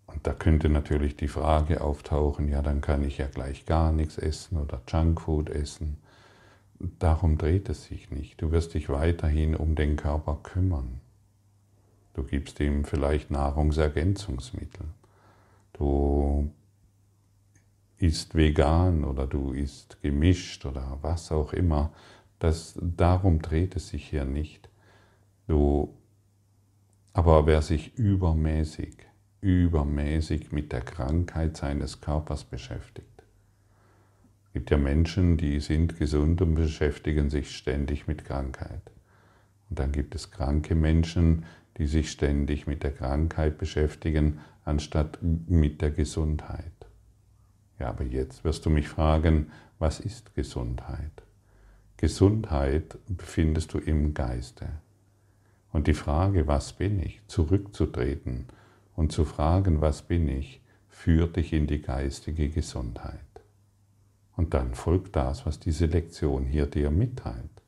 und 0.09 0.27
da 0.27 0.33
könnte 0.33 0.71
natürlich 0.71 1.17
die 1.17 1.29
Frage 1.29 1.83
auftauchen, 1.83 2.49
ja, 2.49 2.63
dann 2.63 2.81
kann 2.81 3.05
ich 3.05 3.19
ja 3.19 3.27
gleich 3.27 3.67
gar 3.67 3.93
nichts 3.93 4.17
essen 4.17 4.57
oder 4.57 4.81
Junkfood 4.89 5.51
essen. 5.51 5.99
Darum 6.99 7.37
dreht 7.37 7.69
es 7.69 7.85
sich 7.85 8.11
nicht. 8.11 8.41
Du 8.41 8.51
wirst 8.51 8.73
dich 8.73 8.89
weiterhin 8.89 9.55
um 9.55 9.75
den 9.75 9.97
Körper 9.97 10.39
kümmern. 10.43 11.01
Du 12.15 12.23
gibst 12.23 12.59
ihm 12.59 12.85
vielleicht 12.85 13.31
Nahrungsergänzungsmittel. 13.31 14.87
Du 15.75 16.51
isst 17.99 18.35
vegan 18.35 19.05
oder 19.05 19.27
du 19.27 19.53
isst 19.53 20.01
gemischt 20.01 20.65
oder 20.65 20.99
was 21.03 21.31
auch 21.31 21.53
immer. 21.53 21.93
Das, 22.39 22.79
darum 22.81 23.43
dreht 23.43 23.77
es 23.77 23.89
sich 23.89 24.09
hier 24.09 24.25
nicht. 24.25 24.71
Du, 25.49 25.95
aber 27.13 27.47
wer 27.47 27.61
sich 27.61 27.95
übermäßig, 27.97 29.08
übermäßig 29.41 30.53
mit 30.53 30.73
der 30.73 30.81
Krankheit 30.81 31.57
seines 31.57 32.01
Körpers 32.01 32.45
beschäftigt, 32.45 33.19
es 34.49 34.55
gibt 34.55 34.71
ja 34.71 34.79
Menschen, 34.79 35.37
die 35.37 35.61
sind 35.61 35.99
gesund 35.99 36.41
und 36.41 36.55
beschäftigen 36.55 37.29
sich 37.29 37.55
ständig 37.55 38.07
mit 38.07 38.25
Krankheit. 38.25 38.81
Und 39.69 39.79
dann 39.79 39.93
gibt 39.93 40.15
es 40.15 40.31
kranke 40.31 40.75
Menschen, 40.75 41.45
die 41.77 41.87
sich 41.87 42.11
ständig 42.11 42.67
mit 42.67 42.83
der 42.83 42.93
Krankheit 42.93 43.59
beschäftigen, 43.59 44.41
anstatt 44.65 45.19
mit 45.23 45.83
der 45.83 45.91
Gesundheit. 45.91 46.73
Ja, 47.79 47.91
aber 47.91 48.05
jetzt 48.05 48.43
wirst 48.43 48.65
du 48.65 48.71
mich 48.71 48.89
fragen, 48.89 49.53
was 49.79 50.01
ist 50.01 50.35
Gesundheit? 50.35 51.23
Gesundheit 51.99 52.97
befindest 53.07 53.75
du 53.75 53.79
im 53.79 54.15
Geiste. 54.15 54.71
Und 55.73 55.87
die 55.87 55.95
Frage, 55.95 56.47
was 56.47 56.73
bin 56.73 57.01
ich, 57.01 57.21
zurückzutreten 57.27 58.47
und 58.99 59.13
zu 59.13 59.25
fragen, 59.25 59.81
was 59.81 60.03
bin 60.03 60.27
ich, 60.29 60.61
führt 60.89 61.37
dich 61.37 61.53
in 61.53 61.69
die 61.69 61.81
geistige 61.81 62.49
Gesundheit. 62.49 63.21
Und 64.37 64.55
dann 64.55 64.75
folgt 64.75 65.15
das, 65.15 65.47
was 65.47 65.61
diese 65.61 65.87
Lektion 65.87 66.45
hier 66.45 66.67
dir 66.67 66.91
mitteilt. 66.91 67.63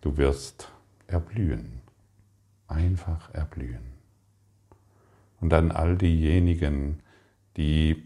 Du 0.00 0.16
wirst 0.16 0.72
erblühen, 1.06 1.82
einfach 2.66 3.34
erblühen. 3.34 3.92
Und 5.42 5.52
an 5.52 5.70
all 5.70 5.98
diejenigen, 5.98 7.00
die 7.58 8.02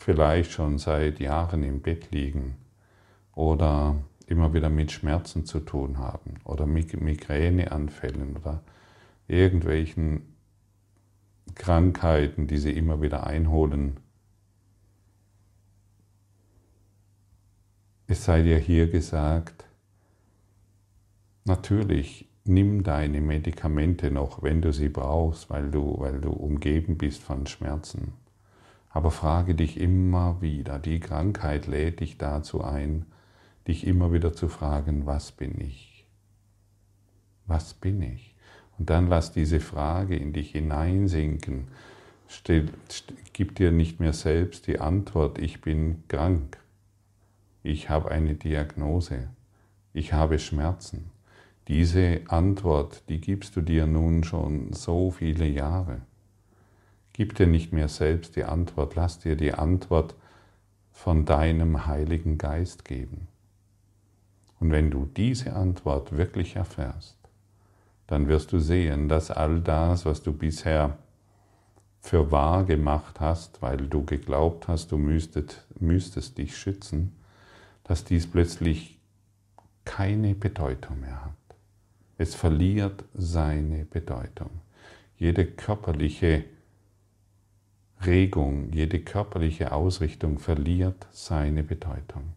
vielleicht 0.00 0.50
schon 0.50 0.78
seit 0.78 1.20
Jahren 1.20 1.62
im 1.62 1.80
Bett 1.80 2.10
liegen 2.10 2.56
oder 3.36 3.94
immer 4.26 4.52
wieder 4.52 4.68
mit 4.68 4.90
Schmerzen 4.90 5.46
zu 5.46 5.60
tun 5.60 5.98
haben 5.98 6.40
oder 6.42 6.66
Migräneanfällen 6.66 8.36
oder 8.36 8.64
irgendwelchen 9.28 10.31
Krankheiten, 11.54 12.46
die 12.46 12.58
sie 12.58 12.72
immer 12.72 13.02
wieder 13.02 13.26
einholen. 13.26 13.98
Es 18.06 18.24
sei 18.24 18.42
dir 18.42 18.58
hier 18.58 18.90
gesagt, 18.90 19.64
natürlich 21.44 22.28
nimm 22.44 22.82
deine 22.82 23.20
Medikamente 23.20 24.10
noch, 24.10 24.42
wenn 24.42 24.60
du 24.60 24.72
sie 24.72 24.88
brauchst, 24.88 25.50
weil 25.50 25.70
du, 25.70 25.98
weil 25.98 26.20
du 26.20 26.30
umgeben 26.30 26.98
bist 26.98 27.22
von 27.22 27.46
Schmerzen. 27.46 28.12
Aber 28.90 29.10
frage 29.10 29.54
dich 29.54 29.80
immer 29.80 30.42
wieder, 30.42 30.78
die 30.78 31.00
Krankheit 31.00 31.66
lädt 31.66 32.00
dich 32.00 32.18
dazu 32.18 32.62
ein, 32.62 33.06
dich 33.66 33.86
immer 33.86 34.12
wieder 34.12 34.34
zu 34.34 34.48
fragen, 34.48 35.06
was 35.06 35.32
bin 35.32 35.58
ich? 35.60 36.06
Was 37.46 37.74
bin 37.74 38.02
ich? 38.02 38.31
Und 38.78 38.90
dann 38.90 39.08
lass 39.08 39.32
diese 39.32 39.60
Frage 39.60 40.16
in 40.16 40.32
dich 40.32 40.52
hineinsinken. 40.52 41.68
Stell, 42.28 42.66
gib 43.32 43.54
dir 43.56 43.70
nicht 43.70 44.00
mehr 44.00 44.12
selbst 44.12 44.66
die 44.66 44.80
Antwort, 44.80 45.38
ich 45.38 45.60
bin 45.60 46.02
krank. 46.08 46.58
Ich 47.62 47.90
habe 47.90 48.10
eine 48.10 48.34
Diagnose. 48.34 49.28
Ich 49.92 50.12
habe 50.12 50.38
Schmerzen. 50.38 51.10
Diese 51.68 52.22
Antwort, 52.28 53.02
die 53.08 53.20
gibst 53.20 53.54
du 53.54 53.60
dir 53.60 53.86
nun 53.86 54.24
schon 54.24 54.72
so 54.72 55.10
viele 55.10 55.46
Jahre. 55.46 56.00
Gib 57.12 57.34
dir 57.34 57.46
nicht 57.46 57.72
mehr 57.72 57.88
selbst 57.88 58.36
die 58.36 58.44
Antwort, 58.44 58.96
lass 58.96 59.18
dir 59.18 59.36
die 59.36 59.52
Antwort 59.52 60.14
von 60.90 61.24
deinem 61.24 61.86
Heiligen 61.86 62.38
Geist 62.38 62.84
geben. 62.84 63.28
Und 64.58 64.70
wenn 64.70 64.90
du 64.90 65.04
diese 65.04 65.52
Antwort 65.54 66.16
wirklich 66.16 66.56
erfährst, 66.56 67.16
dann 68.12 68.28
wirst 68.28 68.52
du 68.52 68.58
sehen, 68.58 69.08
dass 69.08 69.30
all 69.30 69.60
das, 69.60 70.04
was 70.04 70.22
du 70.22 70.34
bisher 70.34 70.98
für 72.02 72.30
wahr 72.30 72.64
gemacht 72.64 73.20
hast, 73.20 73.62
weil 73.62 73.78
du 73.78 74.04
geglaubt 74.04 74.68
hast, 74.68 74.92
du 74.92 74.98
müsstest, 74.98 75.64
müsstest 75.80 76.36
dich 76.36 76.54
schützen, 76.54 77.16
dass 77.84 78.04
dies 78.04 78.26
plötzlich 78.26 78.98
keine 79.86 80.34
Bedeutung 80.34 81.00
mehr 81.00 81.24
hat. 81.24 81.56
Es 82.18 82.34
verliert 82.34 83.02
seine 83.14 83.86
Bedeutung. 83.86 84.50
Jede 85.16 85.46
körperliche 85.46 86.44
Regung, 88.04 88.72
jede 88.72 89.00
körperliche 89.00 89.72
Ausrichtung 89.72 90.38
verliert 90.38 91.06
seine 91.12 91.62
Bedeutung. 91.62 92.34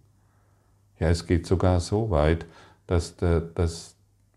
Ja, 1.00 1.10
es 1.10 1.28
geht 1.28 1.46
sogar 1.46 1.82
so 1.82 2.12
weit, 2.12 2.46
dass, 2.88 3.18
der, 3.18 3.42
dass 3.42 3.95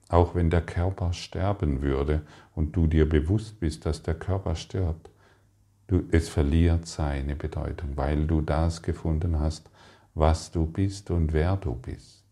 auch 0.09 0.35
wenn 0.35 0.51
der 0.51 0.62
Körper 0.62 1.12
sterben 1.12 1.83
würde 1.83 2.23
und 2.55 2.75
du 2.75 2.87
dir 2.87 3.09
bewusst 3.09 3.61
bist, 3.61 3.85
dass 3.87 4.03
der 4.03 4.14
Körper 4.14 4.55
stirbt, 4.55 5.11
du, 5.87 6.05
es 6.11 6.29
verliert 6.29 6.87
seine 6.87 7.37
Bedeutung, 7.37 7.97
weil 7.97 8.27
du 8.27 8.40
das 8.40 8.83
gefunden 8.83 9.38
hast, 9.38 9.71
was 10.14 10.51
du 10.51 10.66
bist 10.66 11.11
und 11.11 11.33
wer 11.33 11.57
du 11.57 11.75
bist. 11.75 12.25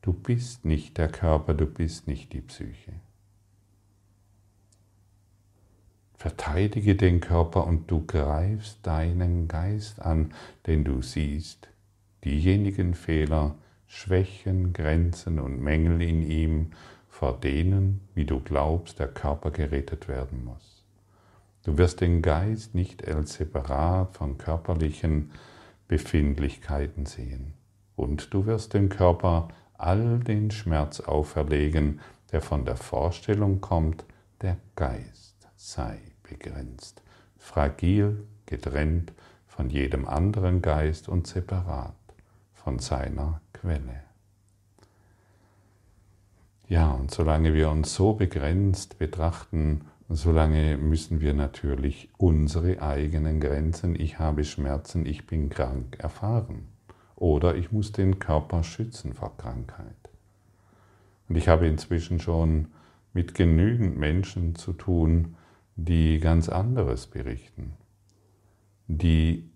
Du 0.00 0.12
bist 0.12 0.64
nicht 0.64 0.98
der 0.98 1.08
Körper, 1.08 1.54
du 1.54 1.66
bist 1.66 2.06
nicht 2.06 2.32
die 2.32 2.40
Psyche. 2.40 2.92
Verteidige 6.14 6.94
den 6.94 7.20
Körper 7.20 7.66
und 7.66 7.90
du 7.90 8.04
greifst 8.06 8.78
deinen 8.86 9.46
Geist 9.48 10.00
an, 10.00 10.32
denn 10.66 10.84
du 10.84 11.02
siehst 11.02 11.68
diejenigen 12.24 12.94
Fehler, 12.94 13.56
Schwächen, 13.94 14.72
Grenzen 14.72 15.38
und 15.38 15.60
Mängel 15.60 16.02
in 16.02 16.20
ihm, 16.20 16.72
vor 17.08 17.38
denen, 17.38 18.00
wie 18.12 18.24
du 18.24 18.40
glaubst, 18.40 18.98
der 18.98 19.06
Körper 19.06 19.52
gerettet 19.52 20.08
werden 20.08 20.44
muss. 20.44 20.84
Du 21.62 21.78
wirst 21.78 22.00
den 22.00 22.20
Geist 22.20 22.74
nicht 22.74 23.06
als 23.06 23.34
separat 23.34 24.16
von 24.16 24.36
körperlichen 24.36 25.30
Befindlichkeiten 25.86 27.06
sehen. 27.06 27.54
Und 27.94 28.34
du 28.34 28.46
wirst 28.46 28.74
dem 28.74 28.88
Körper 28.88 29.48
all 29.74 30.18
den 30.18 30.50
Schmerz 30.50 30.98
auferlegen, 30.98 32.00
der 32.32 32.40
von 32.40 32.64
der 32.64 32.76
Vorstellung 32.76 33.60
kommt, 33.60 34.04
der 34.42 34.56
Geist 34.74 35.48
sei 35.54 36.00
begrenzt, 36.24 37.00
fragil, 37.38 38.26
getrennt 38.44 39.12
von 39.46 39.70
jedem 39.70 40.06
anderen 40.08 40.62
Geist 40.62 41.08
und 41.08 41.28
separat 41.28 41.94
von 42.52 42.80
seiner 42.80 43.40
Quelle. 43.64 44.02
Ja, 46.68 46.90
und 46.90 47.10
solange 47.10 47.54
wir 47.54 47.70
uns 47.70 47.94
so 47.94 48.12
begrenzt 48.12 48.98
betrachten, 48.98 49.86
solange 50.10 50.76
müssen 50.76 51.22
wir 51.22 51.32
natürlich 51.32 52.10
unsere 52.18 52.82
eigenen 52.82 53.40
Grenzen, 53.40 53.98
ich 53.98 54.18
habe 54.18 54.44
Schmerzen, 54.44 55.06
ich 55.06 55.26
bin 55.26 55.48
krank, 55.48 55.96
erfahren. 55.98 56.68
Oder 57.16 57.54
ich 57.54 57.72
muss 57.72 57.90
den 57.90 58.18
Körper 58.18 58.64
schützen 58.64 59.14
vor 59.14 59.34
Krankheit. 59.38 60.10
Und 61.30 61.36
ich 61.36 61.48
habe 61.48 61.66
inzwischen 61.66 62.20
schon 62.20 62.68
mit 63.14 63.34
genügend 63.34 63.96
Menschen 63.96 64.56
zu 64.56 64.74
tun, 64.74 65.36
die 65.76 66.18
ganz 66.18 66.50
anderes 66.50 67.06
berichten, 67.06 67.72
die 68.88 69.53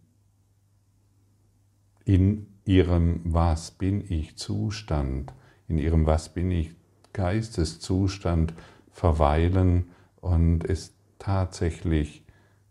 ihrem 2.68 3.22
Was 3.24 3.70
bin 3.70 4.04
ich 4.12 4.36
Zustand, 4.36 5.32
in 5.68 5.78
ihrem 5.78 6.04
Was 6.04 6.28
bin 6.28 6.50
ich 6.50 6.76
Geisteszustand 7.14 8.52
verweilen 8.90 9.88
und 10.20 10.68
es 10.68 10.92
tatsächlich 11.18 12.26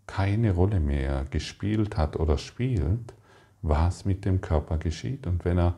keine 0.06 0.54
Rolle 0.54 0.80
mehr 0.80 1.26
gespielt 1.32 1.98
hat 1.98 2.16
oder 2.16 2.38
spielt, 2.38 3.16
was 3.64 4.06
mit 4.06 4.24
dem 4.24 4.40
Körper 4.40 4.78
geschieht. 4.78 5.26
Und 5.26 5.44
wenn 5.46 5.58
er, 5.58 5.74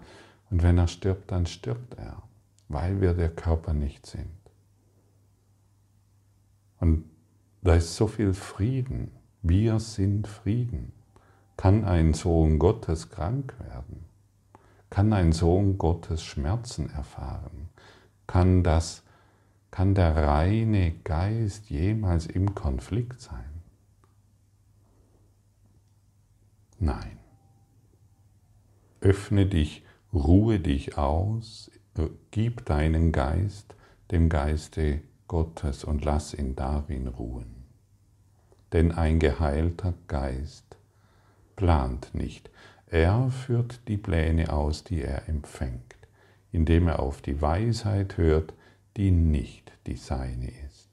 und 0.51 0.63
wenn 0.63 0.77
er 0.77 0.87
stirbt, 0.87 1.31
dann 1.31 1.45
stirbt 1.45 1.93
er, 1.93 2.21
weil 2.67 2.99
wir 2.99 3.13
der 3.13 3.29
Körper 3.29 3.73
nicht 3.73 4.05
sind. 4.05 4.27
Und 6.81 7.05
da 7.61 7.75
ist 7.75 7.95
so 7.95 8.07
viel 8.07 8.33
Frieden. 8.33 9.11
Wir 9.41 9.79
sind 9.79 10.27
Frieden. 10.27 10.91
Kann 11.55 11.85
ein 11.85 12.13
Sohn 12.13 12.59
Gottes 12.59 13.09
krank 13.09 13.55
werden? 13.59 14.08
Kann 14.89 15.13
ein 15.13 15.31
Sohn 15.31 15.77
Gottes 15.77 16.23
Schmerzen 16.23 16.89
erfahren? 16.89 17.69
Kann, 18.27 18.63
das, 18.63 19.03
kann 19.71 19.95
der 19.95 20.15
reine 20.15 20.93
Geist 21.03 21.69
jemals 21.69 22.25
im 22.25 22.55
Konflikt 22.55 23.21
sein? 23.21 23.61
Nein. 26.79 27.19
Öffne 29.01 29.45
dich, 29.45 29.83
ruhe 30.13 30.59
dich 30.59 30.97
aus, 30.97 31.71
gib 32.31 32.65
deinen 32.65 33.11
Geist 33.11 33.75
dem 34.11 34.29
Geiste 34.29 35.01
Gottes 35.27 35.83
und 35.83 36.03
lass 36.03 36.33
ihn 36.33 36.55
darin 36.55 37.07
ruhen. 37.07 37.65
Denn 38.73 38.91
ein 38.91 39.19
geheilter 39.19 39.93
Geist 40.07 40.77
plant 41.55 42.13
nicht, 42.13 42.49
er 42.91 43.29
führt 43.29 43.87
die 43.87 43.97
Pläne 43.97 44.51
aus, 44.51 44.83
die 44.83 45.03
er 45.03 45.29
empfängt, 45.29 45.95
indem 46.51 46.87
er 46.87 46.99
auf 46.99 47.21
die 47.21 47.41
Weisheit 47.41 48.17
hört, 48.17 48.53
die 48.97 49.11
nicht 49.11 49.71
die 49.85 49.95
seine 49.95 50.49
ist. 50.65 50.89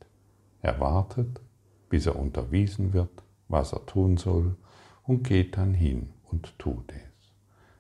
Er 0.61 0.79
wartet, 0.81 1.41
bis 1.89 2.07
er 2.07 2.17
unterwiesen 2.17 2.93
wird, 2.93 3.23
was 3.49 3.73
er 3.73 3.87
tun 3.87 4.17
soll, 4.17 4.57
und 5.05 5.23
geht 5.23 5.57
dann 5.57 5.73
hin 5.73 6.11
und 6.25 6.59
tut 6.59 6.93
es. 6.93 7.33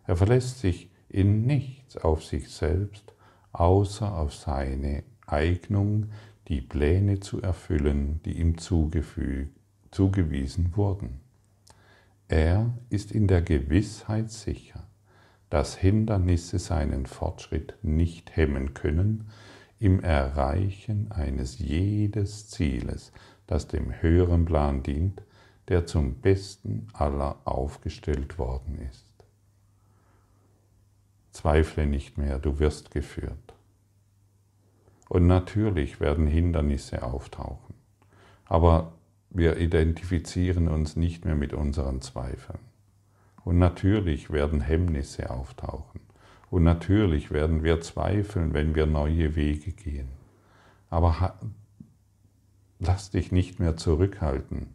Er 0.06 0.16
verlässt 0.16 0.60
sich 0.60 0.90
in 1.08 1.46
nichts 1.46 1.96
auf 1.96 2.24
sich 2.24 2.48
selbst, 2.48 3.12
außer 3.52 4.16
auf 4.16 4.34
seine 4.34 5.02
Eignung, 5.26 6.10
die 6.48 6.60
Pläne 6.60 7.20
zu 7.20 7.42
erfüllen, 7.42 8.20
die 8.24 8.38
ihm 8.38 8.56
zugewiesen 8.58 9.16
wurden. 10.76 11.25
Er 12.28 12.74
ist 12.88 13.12
in 13.12 13.28
der 13.28 13.42
Gewissheit 13.42 14.30
sicher, 14.30 14.88
dass 15.48 15.76
Hindernisse 15.76 16.58
seinen 16.58 17.06
Fortschritt 17.06 17.76
nicht 17.82 18.36
hemmen 18.36 18.74
können 18.74 19.30
im 19.78 20.00
Erreichen 20.00 21.12
eines 21.12 21.58
jedes 21.58 22.48
Zieles, 22.48 23.12
das 23.46 23.68
dem 23.68 24.02
höheren 24.02 24.44
Plan 24.44 24.82
dient, 24.82 25.22
der 25.68 25.86
zum 25.86 26.20
Besten 26.20 26.88
aller 26.92 27.40
aufgestellt 27.44 28.38
worden 28.38 28.78
ist. 28.90 29.06
Zweifle 31.30 31.86
nicht 31.86 32.18
mehr, 32.18 32.38
du 32.38 32.58
wirst 32.58 32.90
geführt. 32.90 33.54
Und 35.08 35.28
natürlich 35.28 36.00
werden 36.00 36.26
Hindernisse 36.26 37.04
auftauchen, 37.04 37.74
aber 38.46 38.95
wir 39.36 39.58
identifizieren 39.58 40.68
uns 40.68 40.96
nicht 40.96 41.24
mehr 41.26 41.34
mit 41.34 41.52
unseren 41.52 42.00
Zweifeln. 42.00 42.58
Und 43.44 43.58
natürlich 43.58 44.30
werden 44.30 44.60
Hemmnisse 44.60 45.30
auftauchen. 45.30 46.00
Und 46.50 46.62
natürlich 46.62 47.30
werden 47.30 47.62
wir 47.62 47.80
zweifeln, 47.80 48.54
wenn 48.54 48.74
wir 48.74 48.86
neue 48.86 49.36
Wege 49.36 49.72
gehen. 49.72 50.08
Aber 50.88 51.38
lass 52.78 53.10
dich 53.10 53.30
nicht 53.30 53.60
mehr 53.60 53.76
zurückhalten. 53.76 54.68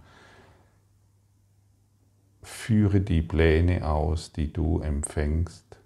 Führe 2.43 3.01
die 3.01 3.21
Pläne 3.21 3.87
aus, 3.87 4.31
die 4.31 4.53
du 4.53 4.79
empfängst, 4.79 5.79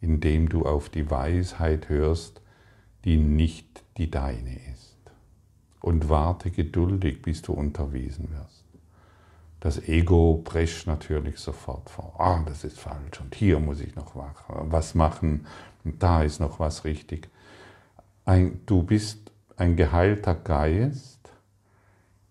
indem 0.00 0.48
du 0.48 0.66
auf 0.66 0.88
die 0.88 1.10
Weisheit 1.10 1.88
hörst, 1.88 2.42
die 3.04 3.16
nicht 3.16 3.82
die 3.96 4.10
deine 4.10 4.56
ist 4.70 4.87
und 5.88 6.10
warte 6.10 6.50
geduldig, 6.50 7.22
bis 7.22 7.40
du 7.40 7.54
unterwiesen 7.54 8.28
wirst. 8.30 8.64
Das 9.58 9.88
Ego 9.88 10.42
prescht 10.44 10.86
natürlich 10.86 11.38
sofort 11.38 11.88
vor. 11.88 12.14
Ah, 12.18 12.44
das 12.46 12.62
ist 12.62 12.78
falsch 12.78 13.18
und 13.22 13.34
hier 13.34 13.58
muss 13.58 13.80
ich 13.80 13.96
noch 13.96 14.14
was 14.14 14.94
machen 14.94 15.46
und 15.84 16.02
da 16.02 16.22
ist 16.22 16.40
noch 16.40 16.60
was 16.60 16.84
richtig. 16.84 17.30
Ein, 18.26 18.60
du 18.66 18.82
bist 18.82 19.32
ein 19.56 19.76
geheilter 19.76 20.34
Geist, 20.34 21.32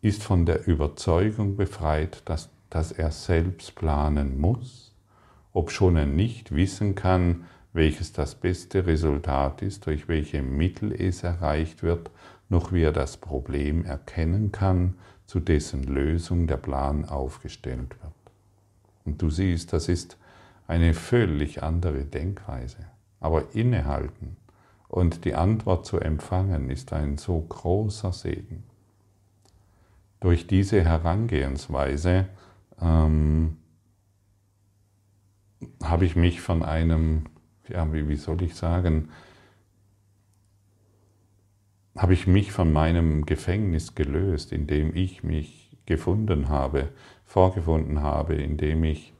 ist 0.02 0.22
von 0.22 0.46
der 0.46 0.67
Überzeugung 0.67 1.58
befreit, 1.58 2.22
dass, 2.26 2.50
dass 2.70 2.91
er 2.91 3.10
selbst 3.10 3.74
planen 3.74 4.39
muss, 4.39 4.93
obschon 5.52 5.96
er 5.96 6.06
nicht 6.06 6.54
wissen 6.54 6.93
kann, 6.93 7.46
welches 7.74 8.13
das 8.13 8.36
beste 8.36 8.86
Resultat 8.86 9.63
ist, 9.63 9.88
durch 9.88 10.08
welche 10.08 10.43
Mittel 10.43 10.91
es 10.93 11.24
erreicht 11.24 11.82
wird 11.82 12.12
noch 12.49 12.71
wie 12.71 12.83
er 12.83 12.93
das 12.93 13.17
Problem 13.17 13.86
erkennen 13.86 14.51
kann, 14.51 14.95
zu 15.25 15.39
dessen 15.39 15.83
Lösung 15.83 16.47
der 16.47 16.57
Plan 16.57 17.05
aufgestellt 17.05 17.95
wird. 18.01 18.13
Und 19.05 19.21
du 19.21 19.29
siehst, 19.29 19.73
das 19.73 19.89
ist 19.89 20.17
eine 20.67 20.93
völlig 20.93 21.63
andere 21.63 22.05
Denkweise. 22.05 22.77
Aber 23.19 23.55
innehalten 23.55 24.38
und 24.88 25.25
die 25.25 25.36
Antwort 25.36 25.86
zu 25.86 25.99
empfangen, 25.99 26.69
ist 26.69 26.93
ein 26.93 27.17
so 27.17 27.39
großer 27.39 28.13
Segen. 28.13 28.63
Durch 30.19 30.47
diese 30.47 30.83
Herangehensweise 30.83 32.27
ähm, 32.81 33.57
habe 35.83 36.05
ich 36.05 36.15
mich 36.15 36.41
von 36.41 36.63
einem, 36.63 37.25
ja, 37.67 37.91
wie, 37.93 38.07
wie 38.07 38.15
soll 38.15 38.41
ich 38.41 38.55
sagen, 38.55 39.10
habe 41.97 42.13
ich 42.13 42.27
mich 42.27 42.51
von 42.51 42.71
meinem 42.71 43.25
Gefängnis 43.25 43.95
gelöst, 43.95 44.51
in 44.51 44.67
dem 44.67 44.95
ich 44.95 45.23
mich 45.23 45.77
gefunden 45.86 46.49
habe, 46.49 46.89
vorgefunden 47.25 48.01
habe, 48.01 48.36
in 48.36 48.57
dem 48.57 48.83
ich 48.83 49.13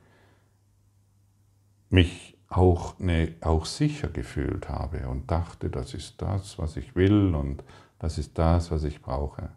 mich 1.90 2.38
auch, 2.50 2.98
ne, 3.00 3.34
auch 3.42 3.66
sicher 3.66 4.08
gefühlt 4.08 4.70
habe 4.70 5.08
und 5.10 5.30
dachte, 5.32 5.70
das 5.70 5.94
ist 5.94 6.22
das, 6.22 6.58
was 6.60 6.78
ich 6.78 6.96
will 6.96 7.34
und 7.36 7.64
das 8.00 8.18
ist 8.18 8.38
das, 8.38 8.72
was 8.72 8.84
ich 8.84 9.02
brauche. 9.02 9.50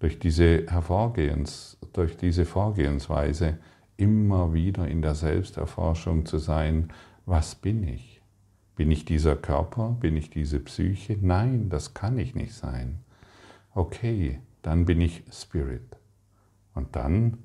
Durch 0.00 0.18
diese, 0.18 0.66
Hervorgehens, 0.68 1.78
durch 1.92 2.16
diese 2.16 2.44
Vorgehensweise 2.44 3.58
immer 3.96 4.52
wieder 4.52 4.88
in 4.88 5.00
der 5.00 5.14
Selbsterforschung 5.14 6.26
zu 6.26 6.38
sein, 6.38 6.92
was 7.24 7.54
bin 7.54 7.86
ich? 7.86 8.11
Bin 8.82 8.90
ich 8.90 9.04
dieser 9.04 9.36
Körper? 9.36 9.96
Bin 10.00 10.16
ich 10.16 10.28
diese 10.28 10.58
Psyche? 10.58 11.16
Nein, 11.20 11.68
das 11.68 11.94
kann 11.94 12.18
ich 12.18 12.34
nicht 12.34 12.52
sein. 12.52 12.98
Okay, 13.76 14.40
dann 14.62 14.86
bin 14.86 15.00
ich 15.00 15.22
Spirit. 15.30 15.96
Und 16.74 16.96
dann 16.96 17.38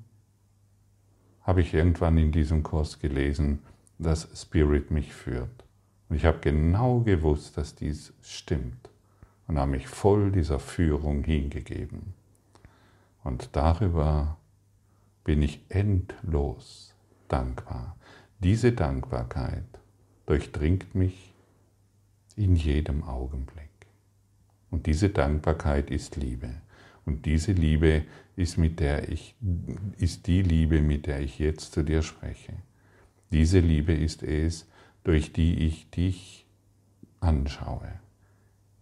habe 1.44 1.62
ich 1.62 1.76
irgendwann 1.76 2.18
in 2.18 2.32
diesem 2.32 2.64
Kurs 2.64 2.98
gelesen, 2.98 3.60
dass 4.00 4.28
Spirit 4.34 4.90
mich 4.90 5.14
führt. 5.14 5.64
Und 6.10 6.16
ich 6.16 6.26
habe 6.26 6.40
genau 6.40 7.02
gewusst, 7.02 7.56
dass 7.56 7.76
dies 7.76 8.14
stimmt 8.24 8.90
und 9.48 9.60
habe 9.60 9.70
mich 9.70 9.88
voll 9.88 10.32
dieser 10.32 10.60
Führung 10.60 11.24
hingegeben. 11.24 12.16
Und 13.24 13.50
darüber 13.56 14.38
bin 15.24 15.44
ich 15.44 15.62
endlos 15.70 16.96
dankbar. 17.28 17.96
Diese 18.40 18.72
Dankbarkeit 18.72 19.68
durchdringt 20.26 20.96
mich 20.96 21.27
in 22.38 22.56
jedem 22.56 23.04
Augenblick. 23.04 23.68
Und 24.70 24.86
diese 24.86 25.10
Dankbarkeit 25.10 25.92
ist 25.92 26.16
Liebe. 26.16 26.50
Und 27.06 27.26
diese 27.26 27.52
Liebe 27.52 28.04
ist, 28.36 28.58
mit 28.58 28.80
der 28.80 29.10
ich, 29.10 29.36
ist 29.98 30.28
die 30.28 30.42
Liebe, 30.42 30.82
mit 30.82 31.08
der 31.08 31.22
ich 31.22 31.40
jetzt 31.40 31.74
zu 31.74 31.84
dir 31.84 32.02
spreche. 32.02 32.54
Diese 33.32 33.60
Liebe 33.60 33.94
ist 33.94 34.24
es, 34.24 34.68
durch 35.04 35.34
die 35.34 35.66
ich 35.66 35.90
dich 35.90 36.46
anschaue. 37.20 38.00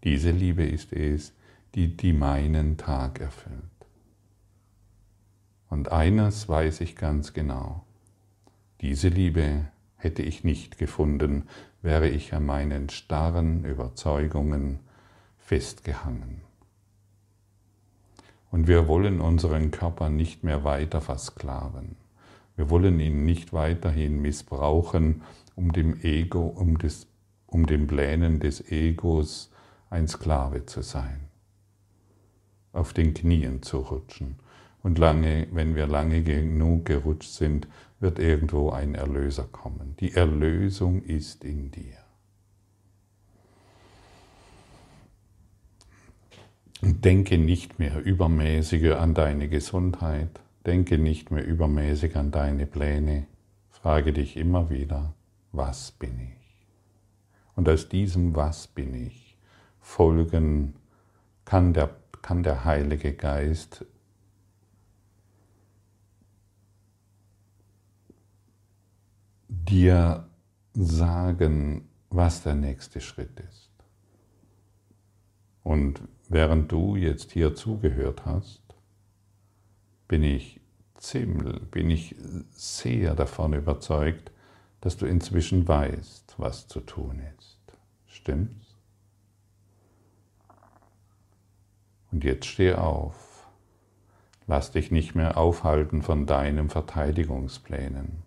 Diese 0.04 0.32
Liebe 0.32 0.66
ist 0.66 0.92
es, 0.92 1.34
die, 1.76 1.96
die 1.96 2.14
meinen 2.14 2.78
Tag 2.78 3.20
erfüllt. 3.20 3.62
Und 5.70 5.92
eines 5.92 6.48
weiß 6.48 6.82
ich 6.82 6.96
ganz 6.96 7.34
genau. 7.34 7.86
Diese 8.82 9.10
Liebe 9.10 9.68
hätte 9.98 10.22
ich 10.22 10.44
nicht 10.44 10.78
gefunden, 10.78 11.46
wäre 11.86 12.10
ich 12.10 12.34
an 12.34 12.46
meinen 12.46 12.90
starren 12.90 13.64
Überzeugungen 13.64 14.80
festgehangen. 15.38 16.42
Und 18.50 18.68
wir 18.68 18.88
wollen 18.88 19.22
unseren 19.22 19.70
Körper 19.70 20.10
nicht 20.10 20.44
mehr 20.44 20.64
weiter 20.64 21.00
versklaven. 21.00 21.96
Wir 22.56 22.72
wollen 22.72 23.00
ihn 23.00 23.24
nicht 23.24 23.54
weiterhin 23.54 24.20
missbrauchen, 24.20 25.22
um 25.56 25.74
dem 25.74 26.02
Ego, 26.02 26.48
um, 26.48 26.80
des, 26.80 27.08
um 27.46 27.68
den 27.68 27.86
Plänen 27.86 28.40
des 28.40 28.72
Egos 28.72 29.52
ein 29.92 30.08
Sklave 30.08 30.66
zu 30.66 30.82
sein, 30.82 31.28
auf 32.74 32.94
den 32.94 33.14
Knien 33.14 33.62
zu 33.62 33.78
rutschen. 33.78 34.38
Und 34.86 35.00
lange, 35.00 35.48
wenn 35.52 35.76
wir 35.76 35.88
lange 35.88 36.22
genug 36.22 36.86
gerutscht 36.86 37.32
sind, 37.32 37.68
wird 38.00 38.20
irgendwo 38.20 38.70
ein 38.70 38.94
Erlöser 38.94 39.46
kommen. 39.52 39.96
Die 40.00 40.14
Erlösung 40.14 41.02
ist 41.02 41.44
in 41.44 41.72
dir. 41.72 41.98
Und 46.84 47.04
denke 47.04 47.40
nicht 47.40 47.80
mehr 47.80 48.00
übermäßig 48.00 48.94
an 48.94 49.16
deine 49.16 49.50
Gesundheit, 49.50 50.40
denke 50.68 51.00
nicht 51.00 51.32
mehr 51.32 51.44
übermäßig 51.48 52.16
an 52.16 52.30
deine 52.30 52.68
Pläne, 52.68 53.26
frage 53.72 54.14
dich 54.14 54.38
immer 54.38 54.70
wieder, 54.70 55.16
was 55.52 55.94
bin 55.94 56.20
ich? 56.20 56.68
Und 57.56 57.68
aus 57.68 57.90
diesem 57.90 58.36
Was 58.36 58.68
bin 58.68 58.94
ich 58.94 59.36
folgen 59.80 60.76
kann 61.44 61.74
der, 61.74 61.90
kann 62.22 62.44
der 62.44 62.66
Heilige 62.66 63.14
Geist 63.14 63.84
dir 69.66 70.28
sagen, 70.74 71.90
was 72.10 72.44
der 72.44 72.56
nächste 72.56 73.02
Schritt 73.02 73.40
ist. 73.40 73.72
Und 75.64 76.02
während 76.30 76.72
du 76.72 76.96
jetzt 76.96 77.32
hier 77.32 77.56
zugehört 77.56 78.26
hast, 78.26 78.62
bin 80.08 80.24
ich 80.24 80.62
ziemlich, 80.98 81.60
bin 81.72 81.90
ich 81.90 82.16
sehr 82.52 83.16
davon 83.16 83.54
überzeugt, 83.54 84.32
dass 84.82 84.98
du 84.98 85.08
inzwischen 85.08 85.68
weißt, 85.68 86.36
was 86.38 86.68
zu 86.68 86.80
tun 86.80 87.22
ist. 87.38 87.60
Stimmt's? 88.06 88.76
Und 92.12 92.24
jetzt 92.24 92.46
steh 92.46 92.76
auf. 92.76 93.48
Lass 94.48 94.72
dich 94.72 94.92
nicht 94.92 95.16
mehr 95.16 95.38
aufhalten 95.38 96.04
von 96.04 96.28
deinen 96.28 96.70
Verteidigungsplänen. 96.70 98.25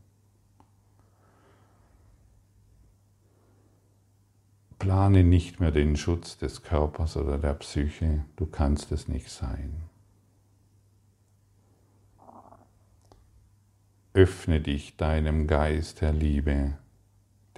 Plane 4.89 5.23
nicht 5.23 5.61
mehr 5.61 5.71
den 5.71 5.99
Schutz 5.99 6.39
des 6.39 6.63
Körpers 6.63 7.19
oder 7.19 7.37
der 7.37 7.53
Psyche, 7.53 8.25
du 8.37 8.47
kannst 8.47 8.91
es 8.91 9.07
nicht 9.07 9.29
sein. 9.29 9.83
Öffne 14.15 14.63
dich 14.63 14.97
deinem 14.97 15.47
Geist 15.47 16.01
der 16.01 16.15
Liebe, 16.15 16.79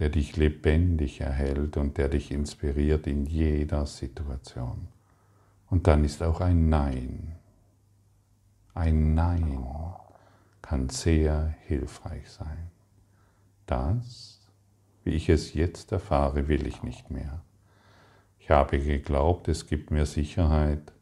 der 0.00 0.08
dich 0.08 0.36
lebendig 0.36 1.20
erhält 1.20 1.76
und 1.76 1.98
der 1.98 2.08
dich 2.08 2.32
inspiriert 2.32 3.06
in 3.06 3.26
jeder 3.26 3.86
Situation. 3.86 4.88
Und 5.68 5.86
dann 5.86 6.04
ist 6.04 6.24
auch 6.24 6.40
ein 6.40 6.68
Nein. 6.68 7.36
Ein 8.74 9.14
Nein 9.14 9.64
kann 10.62 10.88
sehr 10.88 11.54
hilfreich 11.68 12.28
sein. 12.28 12.72
Das, 13.66 14.39
wie 15.10 15.16
ich 15.16 15.28
es 15.28 15.54
jetzt 15.54 15.90
erfahre, 15.90 16.46
will 16.46 16.68
ich 16.68 16.84
nicht 16.84 17.10
mehr. 17.10 17.42
Ich 18.38 18.48
habe 18.48 18.78
geglaubt, 18.78 19.48
es 19.48 19.66
gibt 19.66 19.90
mir 19.90 20.06
Sicherheit 20.06 20.92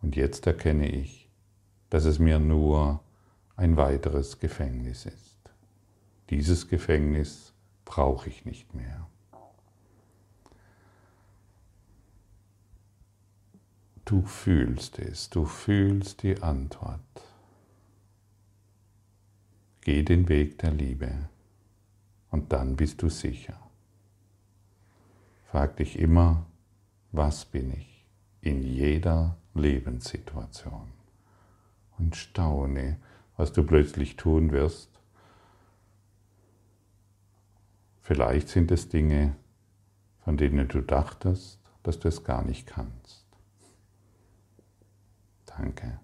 und 0.00 0.16
jetzt 0.16 0.46
erkenne 0.46 0.88
ich, 0.88 1.28
dass 1.90 2.06
es 2.06 2.18
mir 2.18 2.38
nur 2.38 3.00
ein 3.54 3.76
weiteres 3.76 4.38
Gefängnis 4.38 5.04
ist. 5.04 5.36
Dieses 6.30 6.68
Gefängnis 6.68 7.52
brauche 7.84 8.30
ich 8.30 8.46
nicht 8.46 8.72
mehr. 8.72 9.06
Du 14.06 14.22
fühlst 14.22 14.98
es, 14.98 15.28
du 15.28 15.44
fühlst 15.44 16.22
die 16.22 16.40
Antwort. 16.40 17.00
Geh 19.82 20.02
den 20.02 20.30
Weg 20.30 20.58
der 20.60 20.70
Liebe 20.70 21.28
und 22.32 22.52
dann 22.52 22.74
bist 22.74 23.02
du 23.02 23.08
sicher. 23.08 23.56
Frag 25.44 25.76
dich 25.76 25.98
immer, 25.98 26.46
was 27.12 27.44
bin 27.44 27.70
ich 27.70 28.04
in 28.40 28.62
jeder 28.62 29.36
Lebenssituation 29.54 30.90
und 31.98 32.16
staune, 32.16 32.98
was 33.36 33.52
du 33.52 33.62
plötzlich 33.62 34.16
tun 34.16 34.50
wirst. 34.50 34.88
Vielleicht 38.00 38.48
sind 38.48 38.70
es 38.72 38.88
Dinge, 38.88 39.36
von 40.24 40.36
denen 40.36 40.66
du 40.68 40.80
dachtest, 40.80 41.60
dass 41.82 42.00
du 42.00 42.08
es 42.08 42.24
gar 42.24 42.42
nicht 42.44 42.66
kannst. 42.66 43.26
Danke. 45.46 46.00